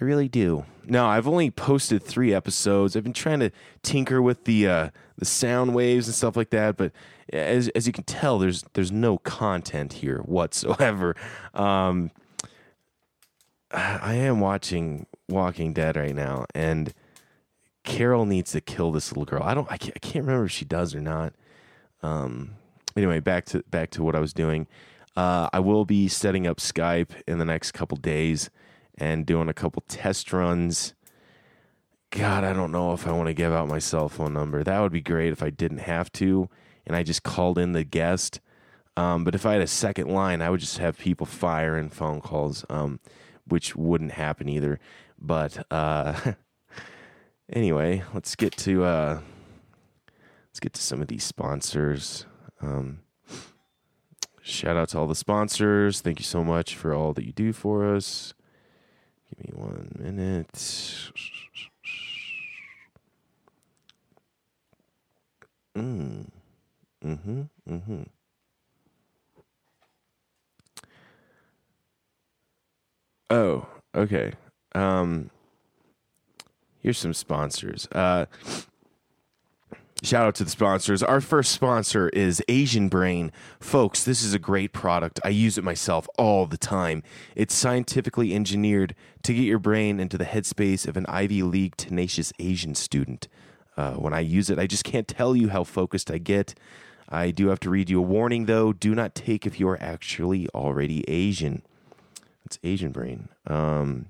I 0.00 0.04
really 0.04 0.28
do. 0.28 0.64
No, 0.84 1.06
I've 1.06 1.28
only 1.28 1.50
posted 1.50 2.02
three 2.02 2.32
episodes. 2.34 2.96
I've 2.96 3.04
been 3.04 3.12
trying 3.12 3.40
to 3.40 3.50
tinker 3.82 4.20
with 4.20 4.44
the 4.44 4.66
uh, 4.66 4.90
the 5.16 5.24
sound 5.24 5.74
waves 5.74 6.08
and 6.08 6.14
stuff 6.14 6.36
like 6.36 6.50
that, 6.50 6.76
but 6.76 6.92
as 7.32 7.68
as 7.68 7.86
you 7.86 7.92
can 7.92 8.04
tell, 8.04 8.38
there's 8.38 8.64
there's 8.72 8.90
no 8.90 9.18
content 9.18 9.94
here 9.94 10.18
whatsoever. 10.18 11.14
Um, 11.54 12.10
I 13.70 14.14
am 14.14 14.40
watching 14.40 15.06
Walking 15.28 15.72
Dead 15.72 15.96
right 15.96 16.14
now, 16.14 16.46
and 16.54 16.92
Carol 17.84 18.26
needs 18.26 18.52
to 18.52 18.60
kill 18.60 18.92
this 18.92 19.12
little 19.12 19.24
girl. 19.24 19.42
I 19.42 19.54
don't. 19.54 19.70
I 19.70 19.76
can't, 19.76 19.92
I 19.96 19.98
can't 19.98 20.24
remember 20.24 20.46
if 20.46 20.52
she 20.52 20.64
does 20.64 20.94
or 20.94 21.00
not. 21.00 21.34
Um. 22.02 22.56
Anyway, 22.96 23.20
back 23.20 23.44
to 23.46 23.62
back 23.70 23.90
to 23.90 24.02
what 24.02 24.14
I 24.14 24.20
was 24.20 24.32
doing. 24.32 24.66
Uh, 25.16 25.48
I 25.52 25.60
will 25.60 25.84
be 25.84 26.08
setting 26.08 26.46
up 26.46 26.58
Skype 26.58 27.10
in 27.26 27.38
the 27.38 27.44
next 27.44 27.72
couple 27.72 27.96
days 27.96 28.50
and 28.96 29.26
doing 29.26 29.48
a 29.48 29.54
couple 29.54 29.82
test 29.88 30.32
runs. 30.32 30.94
God, 32.10 32.44
I 32.44 32.52
don't 32.52 32.72
know 32.72 32.92
if 32.92 33.06
I 33.06 33.12
want 33.12 33.28
to 33.28 33.34
give 33.34 33.52
out 33.52 33.68
my 33.68 33.78
cell 33.78 34.08
phone 34.08 34.34
number. 34.34 34.62
That 34.62 34.80
would 34.80 34.92
be 34.92 35.00
great 35.00 35.32
if 35.32 35.42
I 35.42 35.50
didn't 35.50 35.78
have 35.78 36.12
to, 36.12 36.48
and 36.86 36.94
I 36.94 37.02
just 37.02 37.22
called 37.22 37.58
in 37.58 37.72
the 37.72 37.84
guest. 37.84 38.40
Um, 38.96 39.24
but 39.24 39.34
if 39.34 39.46
I 39.46 39.54
had 39.54 39.62
a 39.62 39.66
second 39.66 40.08
line, 40.08 40.42
I 40.42 40.50
would 40.50 40.60
just 40.60 40.78
have 40.78 40.98
people 40.98 41.26
firing 41.26 41.88
phone 41.88 42.20
calls, 42.20 42.66
um, 42.68 43.00
which 43.46 43.74
wouldn't 43.74 44.12
happen 44.12 44.48
either. 44.48 44.78
But 45.18 45.66
uh, 45.70 46.32
anyway, 47.52 48.02
let's 48.12 48.36
get 48.36 48.56
to 48.58 48.84
uh, 48.84 49.20
let's 50.50 50.60
get 50.60 50.74
to 50.74 50.82
some 50.82 51.00
of 51.00 51.08
these 51.08 51.24
sponsors. 51.24 52.26
Um, 52.62 53.00
shout 54.40 54.76
out 54.76 54.90
to 54.90 54.98
all 54.98 55.06
the 55.06 55.14
sponsors. 55.14 56.00
Thank 56.00 56.18
you 56.20 56.24
so 56.24 56.44
much 56.44 56.74
for 56.76 56.94
all 56.94 57.12
that 57.14 57.24
you 57.24 57.32
do 57.32 57.52
for 57.52 57.94
us. 57.94 58.34
Give 59.36 59.56
me 59.56 59.60
one 59.60 59.90
minute. 59.98 60.52
Mm. 65.76 66.28
Mm-hmm. 67.04 67.42
Mm-hmm. 67.68 68.02
Oh, 73.30 73.66
okay. 73.94 74.32
Um 74.74 75.30
here's 76.80 76.98
some 76.98 77.14
sponsors. 77.14 77.88
Uh 77.92 78.26
Shout 80.04 80.26
out 80.26 80.34
to 80.34 80.44
the 80.44 80.50
sponsors. 80.50 81.00
Our 81.00 81.20
first 81.20 81.52
sponsor 81.52 82.08
is 82.08 82.42
Asian 82.48 82.88
Brain. 82.88 83.30
Folks, 83.60 84.02
this 84.02 84.24
is 84.24 84.34
a 84.34 84.38
great 84.38 84.72
product. 84.72 85.20
I 85.24 85.28
use 85.28 85.56
it 85.56 85.62
myself 85.62 86.08
all 86.18 86.46
the 86.46 86.56
time. 86.56 87.04
It's 87.36 87.54
scientifically 87.54 88.34
engineered 88.34 88.96
to 89.22 89.32
get 89.32 89.42
your 89.42 89.60
brain 89.60 90.00
into 90.00 90.18
the 90.18 90.24
headspace 90.24 90.88
of 90.88 90.96
an 90.96 91.06
Ivy 91.06 91.44
League 91.44 91.76
tenacious 91.76 92.32
Asian 92.40 92.74
student. 92.74 93.28
Uh, 93.76 93.92
when 93.92 94.12
I 94.12 94.20
use 94.20 94.50
it, 94.50 94.58
I 94.58 94.66
just 94.66 94.82
can't 94.82 95.06
tell 95.06 95.36
you 95.36 95.50
how 95.50 95.62
focused 95.62 96.10
I 96.10 96.18
get. 96.18 96.56
I 97.08 97.30
do 97.30 97.48
have 97.48 97.60
to 97.60 97.70
read 97.70 97.88
you 97.88 98.00
a 98.00 98.02
warning, 98.02 98.46
though. 98.46 98.72
Do 98.72 98.96
not 98.96 99.14
take 99.14 99.46
if 99.46 99.60
you 99.60 99.68
are 99.68 99.80
actually 99.80 100.48
already 100.48 101.08
Asian. 101.08 101.62
It's 102.44 102.58
Asian 102.64 102.90
Brain. 102.90 103.28
Um, 103.46 104.06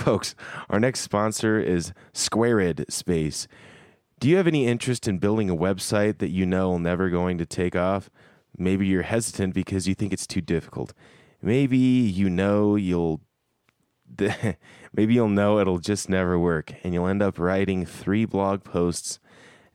folks, 0.00 0.34
our 0.70 0.80
next 0.80 1.00
sponsor 1.00 1.60
is 1.60 1.92
Squared 2.14 2.86
Space. 2.88 3.46
Do 4.18 4.28
you 4.28 4.36
have 4.38 4.46
any 4.46 4.66
interest 4.66 5.06
in 5.06 5.18
building 5.18 5.50
a 5.50 5.56
website 5.56 6.18
that 6.18 6.30
you 6.30 6.46
know 6.46 6.70
will 6.70 6.78
never 6.78 7.10
going 7.10 7.36
to 7.36 7.44
take 7.44 7.76
off? 7.76 8.08
Maybe 8.56 8.86
you're 8.86 9.02
hesitant 9.02 9.52
because 9.52 9.86
you 9.86 9.94
think 9.94 10.14
it's 10.14 10.26
too 10.26 10.40
difficult. 10.40 10.94
Maybe 11.42 11.76
you 11.76 12.30
know 12.30 12.76
you'll 12.76 13.20
maybe 14.92 15.14
you'll 15.14 15.28
know 15.28 15.58
it'll 15.58 15.78
just 15.78 16.08
never 16.08 16.38
work 16.38 16.72
and 16.82 16.94
you'll 16.94 17.06
end 17.06 17.22
up 17.22 17.38
writing 17.38 17.84
3 17.84 18.24
blog 18.24 18.64
posts 18.64 19.20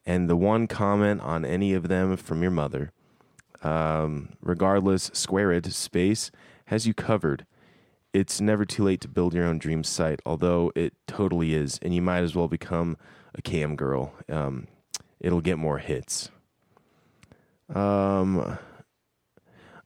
and 0.05 0.27
the 0.27 0.35
one 0.35 0.67
comment 0.67 1.21
on 1.21 1.45
any 1.45 1.73
of 1.73 1.87
them 1.87 2.17
from 2.17 2.41
your 2.41 2.51
mother. 2.51 2.91
Um, 3.63 4.29
regardless, 4.41 5.11
Squared 5.13 5.71
Space 5.71 6.31
has 6.65 6.87
you 6.87 6.93
covered 6.95 7.45
it's 8.15 8.39
never 8.39 8.63
too 8.63 8.81
late 8.81 9.01
to 9.01 9.09
build 9.09 9.33
your 9.33 9.43
own 9.43 9.57
dream 9.57 9.83
site, 9.83 10.21
although 10.25 10.71
it 10.73 10.93
totally 11.05 11.53
is, 11.53 11.79
and 11.81 11.93
you 11.93 12.01
might 12.01 12.23
as 12.23 12.33
well 12.33 12.47
become 12.47 12.95
a 13.33 13.41
cam 13.41 13.75
girl. 13.75 14.13
Um, 14.29 14.67
it'll 15.19 15.41
get 15.41 15.57
more 15.57 15.79
hits. 15.79 16.29
Um, 17.73 18.57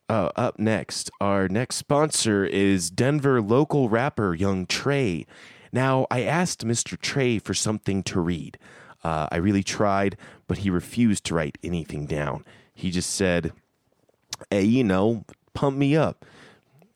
uh, 0.08 0.30
up 0.36 0.60
next, 0.60 1.10
our 1.20 1.48
next 1.48 1.78
sponsor 1.78 2.46
is 2.46 2.92
Denver 2.92 3.42
local 3.42 3.89
rapper 3.89 4.36
Young 4.36 4.68
Trey. 4.68 5.26
Now, 5.72 6.06
I 6.12 6.22
asked 6.22 6.63
Mr. 6.63 7.00
Trey 7.02 7.39
for 7.39 7.56
something 7.56 8.04
to 8.04 8.20
read. 8.20 8.60
Uh, 9.04 9.28
I 9.32 9.38
really 9.38 9.63
tried, 9.63 10.18
but 10.48 10.60
he 10.60 10.70
refused 10.70 11.24
to 11.26 11.34
write 11.34 11.58
anything 11.63 12.06
down. 12.06 12.46
He 12.76 12.92
just 12.92 13.10
said, 13.10 13.54
Hey, 14.52 14.65
you 14.65 14.84
know, 14.84 15.26
pump 15.56 15.78
me 15.78 15.96
up. 15.96 16.26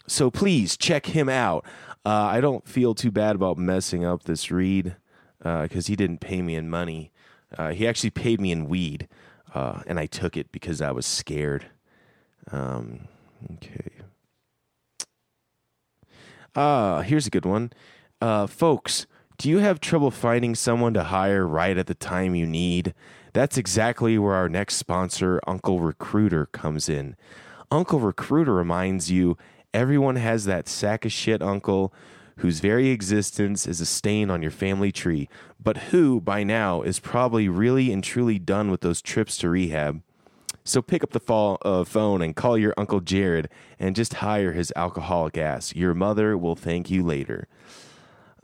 So 0.07 0.29
please 0.29 0.77
check 0.77 1.07
him 1.07 1.29
out. 1.29 1.65
Uh, 2.05 2.09
I 2.09 2.41
don't 2.41 2.67
feel 2.67 2.93
too 2.93 3.11
bad 3.11 3.35
about 3.35 3.57
messing 3.57 4.03
up 4.03 4.23
this 4.23 4.51
read 4.51 4.95
because 5.39 5.87
he 5.87 5.95
didn't 5.95 6.19
pay 6.19 6.41
me 6.41 6.55
in 6.55 6.69
money. 6.69 7.11
Uh, 7.57 7.71
he 7.71 7.87
actually 7.87 8.09
paid 8.09 8.41
me 8.41 8.51
in 8.51 8.67
weed, 8.67 9.07
uh, 9.53 9.81
and 9.85 9.99
I 9.99 10.05
took 10.05 10.35
it 10.35 10.51
because 10.51 10.81
I 10.81 10.91
was 10.91 11.05
scared. 11.05 11.67
Um, 12.51 13.07
okay. 13.53 13.89
Ah, 16.55 17.01
here's 17.01 17.27
a 17.27 17.31
good 17.31 17.45
one. 17.45 17.71
Uh, 18.21 18.47
folks, 18.47 19.05
do 19.37 19.49
you 19.49 19.59
have 19.59 19.79
trouble 19.79 20.11
finding 20.11 20.55
someone 20.55 20.93
to 20.93 21.05
hire 21.05 21.47
right 21.47 21.77
at 21.77 21.87
the 21.87 21.95
time 21.95 22.35
you 22.35 22.45
need? 22.45 22.93
That's 23.33 23.57
exactly 23.57 24.17
where 24.17 24.35
our 24.35 24.49
next 24.49 24.75
sponsor, 24.75 25.39
Uncle 25.47 25.79
Recruiter, 25.79 26.45
comes 26.47 26.87
in. 26.87 27.15
Uncle 27.71 27.99
Recruiter 27.99 28.53
reminds 28.53 29.09
you 29.09 29.37
everyone 29.73 30.15
has 30.15 30.45
that 30.45 30.67
sack 30.67 31.05
of 31.05 31.11
shit 31.11 31.41
uncle 31.41 31.93
whose 32.37 32.59
very 32.59 32.89
existence 32.89 33.67
is 33.67 33.79
a 33.79 33.85
stain 33.85 34.29
on 34.29 34.41
your 34.41 34.51
family 34.51 34.91
tree, 34.91 35.29
but 35.61 35.77
who, 35.77 36.19
by 36.19 36.43
now, 36.43 36.81
is 36.81 36.99
probably 36.99 37.47
really 37.47 37.91
and 37.91 38.03
truly 38.03 38.39
done 38.39 38.71
with 38.71 38.81
those 38.81 39.01
trips 39.01 39.37
to 39.37 39.49
rehab. 39.49 40.01
So 40.63 40.81
pick 40.81 41.03
up 41.03 41.11
the 41.11 41.19
fall, 41.19 41.57
uh, 41.63 41.83
phone 41.83 42.21
and 42.21 42.35
call 42.35 42.57
your 42.57 42.73
Uncle 42.77 43.01
Jared 43.01 43.49
and 43.79 43.95
just 43.95 44.15
hire 44.15 44.53
his 44.53 44.71
alcoholic 44.75 45.37
ass. 45.37 45.75
Your 45.75 45.93
mother 45.93 46.37
will 46.37 46.55
thank 46.55 46.89
you 46.89 47.03
later. 47.03 47.47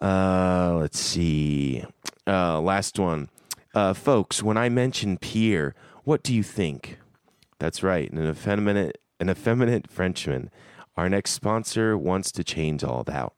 Uh, 0.01 0.75
let's 0.79 0.99
see. 0.99 1.83
Uh, 2.27 2.59
last 2.59 2.99
one. 2.99 3.29
Uh, 3.73 3.93
folks, 3.93 4.43
when 4.43 4.57
I 4.57 4.69
mention 4.69 5.17
Pierre, 5.17 5.73
what 6.03 6.23
do 6.23 6.33
you 6.33 6.43
think? 6.43 6.97
That's 7.59 7.83
right, 7.83 8.11
an 8.11 8.27
effeminate, 8.27 8.99
an 9.19 9.29
effeminate 9.29 9.89
Frenchman. 9.89 10.49
Our 10.99 11.07
next 11.07 11.31
sponsor 11.31 11.97
wants 11.97 12.29
to 12.33 12.43
change 12.43 12.83
all 12.83 13.05
that. 13.05 13.31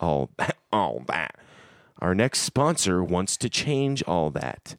All 0.00 0.30
that. 0.36 0.56
All 0.72 1.04
that. 1.06 1.36
Our 2.00 2.12
next 2.12 2.40
sponsor 2.40 3.04
wants 3.04 3.36
to 3.36 3.48
change 3.48 4.02
all 4.02 4.30
that. 4.30 4.74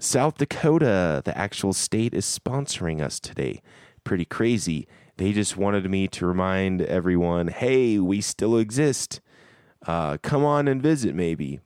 South 0.00 0.38
Dakota, 0.38 1.20
the 1.26 1.36
actual 1.36 1.74
state, 1.74 2.14
is 2.14 2.24
sponsoring 2.24 3.02
us 3.02 3.20
today. 3.20 3.60
Pretty 4.02 4.24
crazy. 4.24 4.88
They 5.18 5.34
just 5.34 5.58
wanted 5.58 5.90
me 5.90 6.08
to 6.08 6.26
remind 6.26 6.80
everyone 6.80 7.48
hey, 7.48 7.98
we 7.98 8.22
still 8.22 8.56
exist. 8.56 9.20
Uh, 9.86 10.16
come 10.22 10.42
on 10.42 10.66
and 10.66 10.82
visit, 10.82 11.14
maybe. 11.14 11.60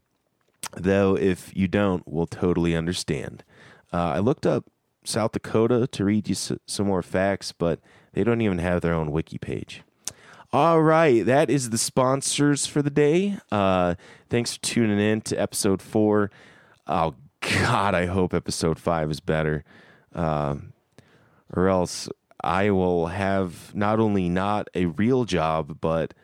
Though, 0.76 1.16
if 1.16 1.56
you 1.56 1.68
don't, 1.68 2.02
we'll 2.08 2.26
totally 2.26 2.74
understand. 2.74 3.44
Uh, 3.92 4.14
I 4.14 4.18
looked 4.18 4.46
up 4.46 4.64
South 5.04 5.30
Dakota 5.30 5.86
to 5.86 6.04
read 6.04 6.28
you 6.28 6.34
s- 6.34 6.58
some 6.66 6.88
more 6.88 7.02
facts, 7.02 7.52
but 7.52 7.78
they 8.12 8.24
don't 8.24 8.40
even 8.40 8.58
have 8.58 8.80
their 8.80 8.94
own 8.94 9.10
wiki 9.10 9.38
page. 9.38 9.82
All 10.52 10.82
right, 10.82 11.24
that 11.24 11.48
is 11.48 11.70
the 11.70 11.78
sponsors 11.78 12.66
for 12.66 12.82
the 12.82 12.90
day. 12.90 13.38
Uh, 13.52 13.94
thanks 14.28 14.54
for 14.54 14.62
tuning 14.62 14.98
in 14.98 15.20
to 15.22 15.36
episode 15.36 15.80
four. 15.80 16.30
I'll 16.86 17.14
God, 17.40 17.94
I 17.94 18.06
hope 18.06 18.34
episode 18.34 18.78
five 18.78 19.10
is 19.10 19.20
better. 19.20 19.64
Um, 20.14 20.72
or 21.54 21.68
else 21.68 22.08
I 22.42 22.70
will 22.70 23.08
have 23.08 23.74
not 23.74 24.00
only 24.00 24.28
not 24.28 24.68
a 24.74 24.86
real 24.86 25.24
job, 25.24 25.78
but 25.80 26.14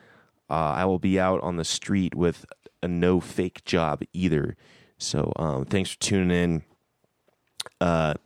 uh, 0.51 0.55
I 0.55 0.85
will 0.85 0.99
be 0.99 1.18
out 1.18 1.40
on 1.42 1.57
the 1.57 1.64
street 1.64 2.14
with 2.14 2.44
a 2.83 2.88
no 2.88 3.20
fake 3.20 3.64
job 3.64 4.03
either. 4.12 4.57
So 4.99 5.33
um, 5.37 5.64
thanks 5.64 5.90
for 5.90 6.01
tuning 6.01 6.31
in. 7.81 8.16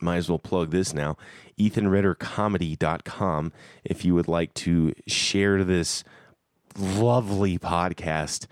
Might 0.00 0.16
as 0.16 0.28
well 0.28 0.38
plug 0.38 0.70
this 0.70 0.92
now. 0.94 1.16
EthanRitterComedy.com 1.58 3.52
if 3.84 4.04
you 4.04 4.14
would 4.14 4.28
like 4.28 4.54
to 4.54 4.92
share 5.06 5.64
this 5.64 6.04
lovely 6.78 7.58
podcast. 7.58 8.46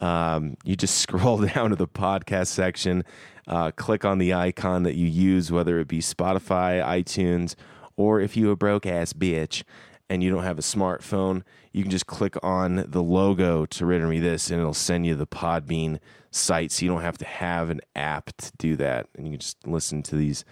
Um, 0.00 0.56
you 0.64 0.76
just 0.76 0.98
scroll 1.02 1.38
down 1.38 1.70
to 1.70 1.76
the 1.76 1.88
podcast 1.88 2.48
section, 2.48 3.04
uh, 3.46 3.70
click 3.72 4.04
on 4.04 4.18
the 4.18 4.34
icon 4.34 4.82
that 4.84 4.94
you 4.94 5.06
use, 5.06 5.50
whether 5.50 5.78
it 5.78 5.88
be 5.88 6.00
Spotify, 6.00 6.84
iTunes, 6.84 7.54
or 7.96 8.20
if 8.20 8.36
you 8.36 8.50
a 8.50 8.56
broke 8.56 8.86
ass 8.86 9.12
bitch 9.12 9.62
and 10.08 10.22
you 10.22 10.30
don't 10.30 10.42
have 10.42 10.58
a 10.58 10.62
smartphone, 10.62 11.42
you 11.72 11.82
can 11.82 11.90
just 11.90 12.06
click 12.06 12.36
on 12.42 12.84
the 12.88 13.02
logo 13.02 13.66
to 13.66 13.86
Ritter 13.86 14.06
Me 14.06 14.20
This, 14.20 14.50
and 14.50 14.60
it'll 14.60 14.74
send 14.74 15.06
you 15.06 15.14
the 15.14 15.26
Podbean 15.26 15.98
site, 16.34 16.72
so 16.72 16.84
you 16.84 16.90
don't 16.90 17.02
have 17.02 17.18
to 17.18 17.24
have 17.24 17.70
an 17.70 17.80
app 17.94 18.36
to 18.36 18.52
do 18.58 18.76
that, 18.76 19.08
and 19.16 19.26
you 19.26 19.32
can 19.32 19.40
just 19.40 19.66
listen 19.66 20.02
to 20.04 20.16
these 20.16 20.44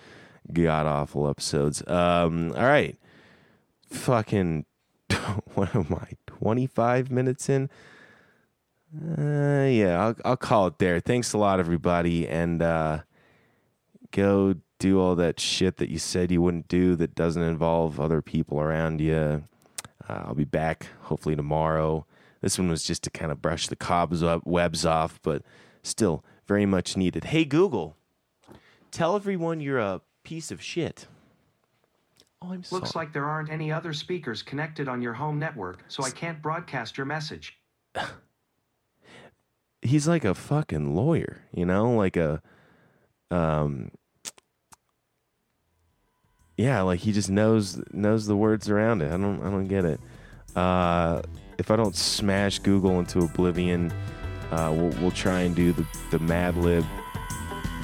god 0.52 0.86
awful 0.86 1.28
episodes. 1.28 1.86
Um, 1.86 2.52
all 2.56 2.64
right, 2.64 2.96
fucking, 3.90 4.64
what 5.54 5.74
am 5.74 5.94
I? 5.94 6.12
Twenty 6.26 6.66
five 6.66 7.10
minutes 7.10 7.48
in. 7.48 7.68
Uh, 8.94 9.66
yeah, 9.70 10.04
I'll 10.04 10.16
I'll 10.24 10.36
call 10.36 10.66
it 10.66 10.78
there. 10.78 11.00
Thanks 11.00 11.32
a 11.32 11.38
lot, 11.38 11.60
everybody, 11.60 12.28
and 12.28 12.62
uh, 12.62 13.00
go 14.10 14.54
do 14.78 15.00
all 15.00 15.14
that 15.16 15.38
shit 15.38 15.76
that 15.76 15.90
you 15.90 15.98
said 15.98 16.32
you 16.32 16.42
wouldn't 16.42 16.68
do 16.68 16.96
that 16.96 17.14
doesn't 17.14 17.42
involve 17.42 18.00
other 18.00 18.20
people 18.20 18.60
around 18.60 19.00
you. 19.00 19.44
Uh, 20.08 20.22
I'll 20.26 20.34
be 20.34 20.44
back 20.44 20.88
hopefully 21.02 21.36
tomorrow. 21.36 22.04
This 22.40 22.58
one 22.58 22.68
was 22.68 22.82
just 22.82 23.04
to 23.04 23.10
kind 23.10 23.30
of 23.30 23.40
brush 23.40 23.68
the 23.68 23.76
cobwebs 23.76 24.84
off, 24.84 25.20
but 25.22 25.42
still 25.82 26.24
very 26.46 26.66
much 26.66 26.96
needed. 26.96 27.24
Hey 27.24 27.44
Google, 27.44 27.96
tell 28.90 29.16
everyone 29.16 29.60
you're 29.60 29.78
a 29.78 30.00
piece 30.24 30.50
of 30.50 30.62
shit. 30.62 31.06
Oh, 32.40 32.52
I'm 32.52 32.64
sorry. 32.64 32.80
Looks 32.80 32.96
like 32.96 33.12
there 33.12 33.26
aren't 33.26 33.50
any 33.50 33.70
other 33.70 33.92
speakers 33.92 34.42
connected 34.42 34.88
on 34.88 35.00
your 35.00 35.12
home 35.12 35.38
network, 35.38 35.84
so 35.88 36.02
I 36.02 36.10
can't 36.10 36.42
broadcast 36.42 36.96
your 36.96 37.06
message. 37.06 37.58
he's 39.82 40.08
like 40.08 40.24
a 40.24 40.34
fucking 40.34 40.94
lawyer, 40.94 41.42
you 41.52 41.66
know, 41.66 41.90
like 41.92 42.16
a 42.16 42.40
um 43.30 43.90
yeah, 46.56 46.82
like 46.82 47.00
he 47.00 47.12
just 47.12 47.30
knows 47.30 47.80
knows 47.92 48.26
the 48.26 48.36
words 48.36 48.68
around 48.68 49.02
it. 49.02 49.12
I 49.12 49.16
don't 49.16 49.42
I 49.42 49.50
don't 49.50 49.68
get 49.68 49.84
it. 49.84 50.00
Uh 50.56 51.22
if 51.58 51.70
I 51.70 51.76
don't 51.76 51.94
smash 51.94 52.58
Google 52.60 52.98
into 52.98 53.20
oblivion, 53.20 53.92
uh 54.52 54.72
we'll 54.72 54.90
we'll 55.00 55.10
try 55.10 55.40
and 55.40 55.56
do 55.56 55.72
the 55.72 55.84
the 56.10 56.18
Mad 56.18 56.56
Lib 56.56 56.84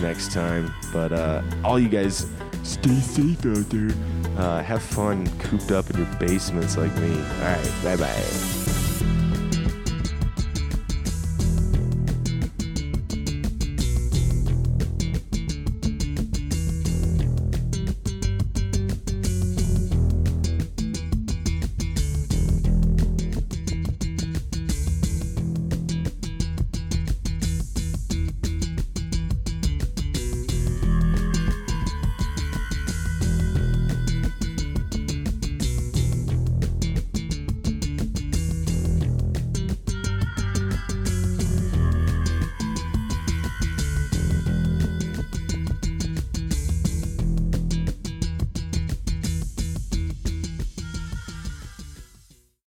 next 0.00 0.32
time. 0.32 0.72
But 0.92 1.12
uh 1.12 1.42
all 1.64 1.78
you 1.78 1.88
guys 1.88 2.26
stay 2.62 3.00
safe 3.00 3.44
out 3.46 3.68
there. 3.70 3.90
Uh 4.36 4.62
have 4.62 4.82
fun 4.82 5.26
cooped 5.38 5.72
up 5.72 5.90
in 5.90 5.96
your 5.96 6.14
basements 6.20 6.76
like 6.76 6.94
me. 6.96 7.10
All 7.10 7.44
right, 7.44 7.72
bye-bye. 7.82 8.67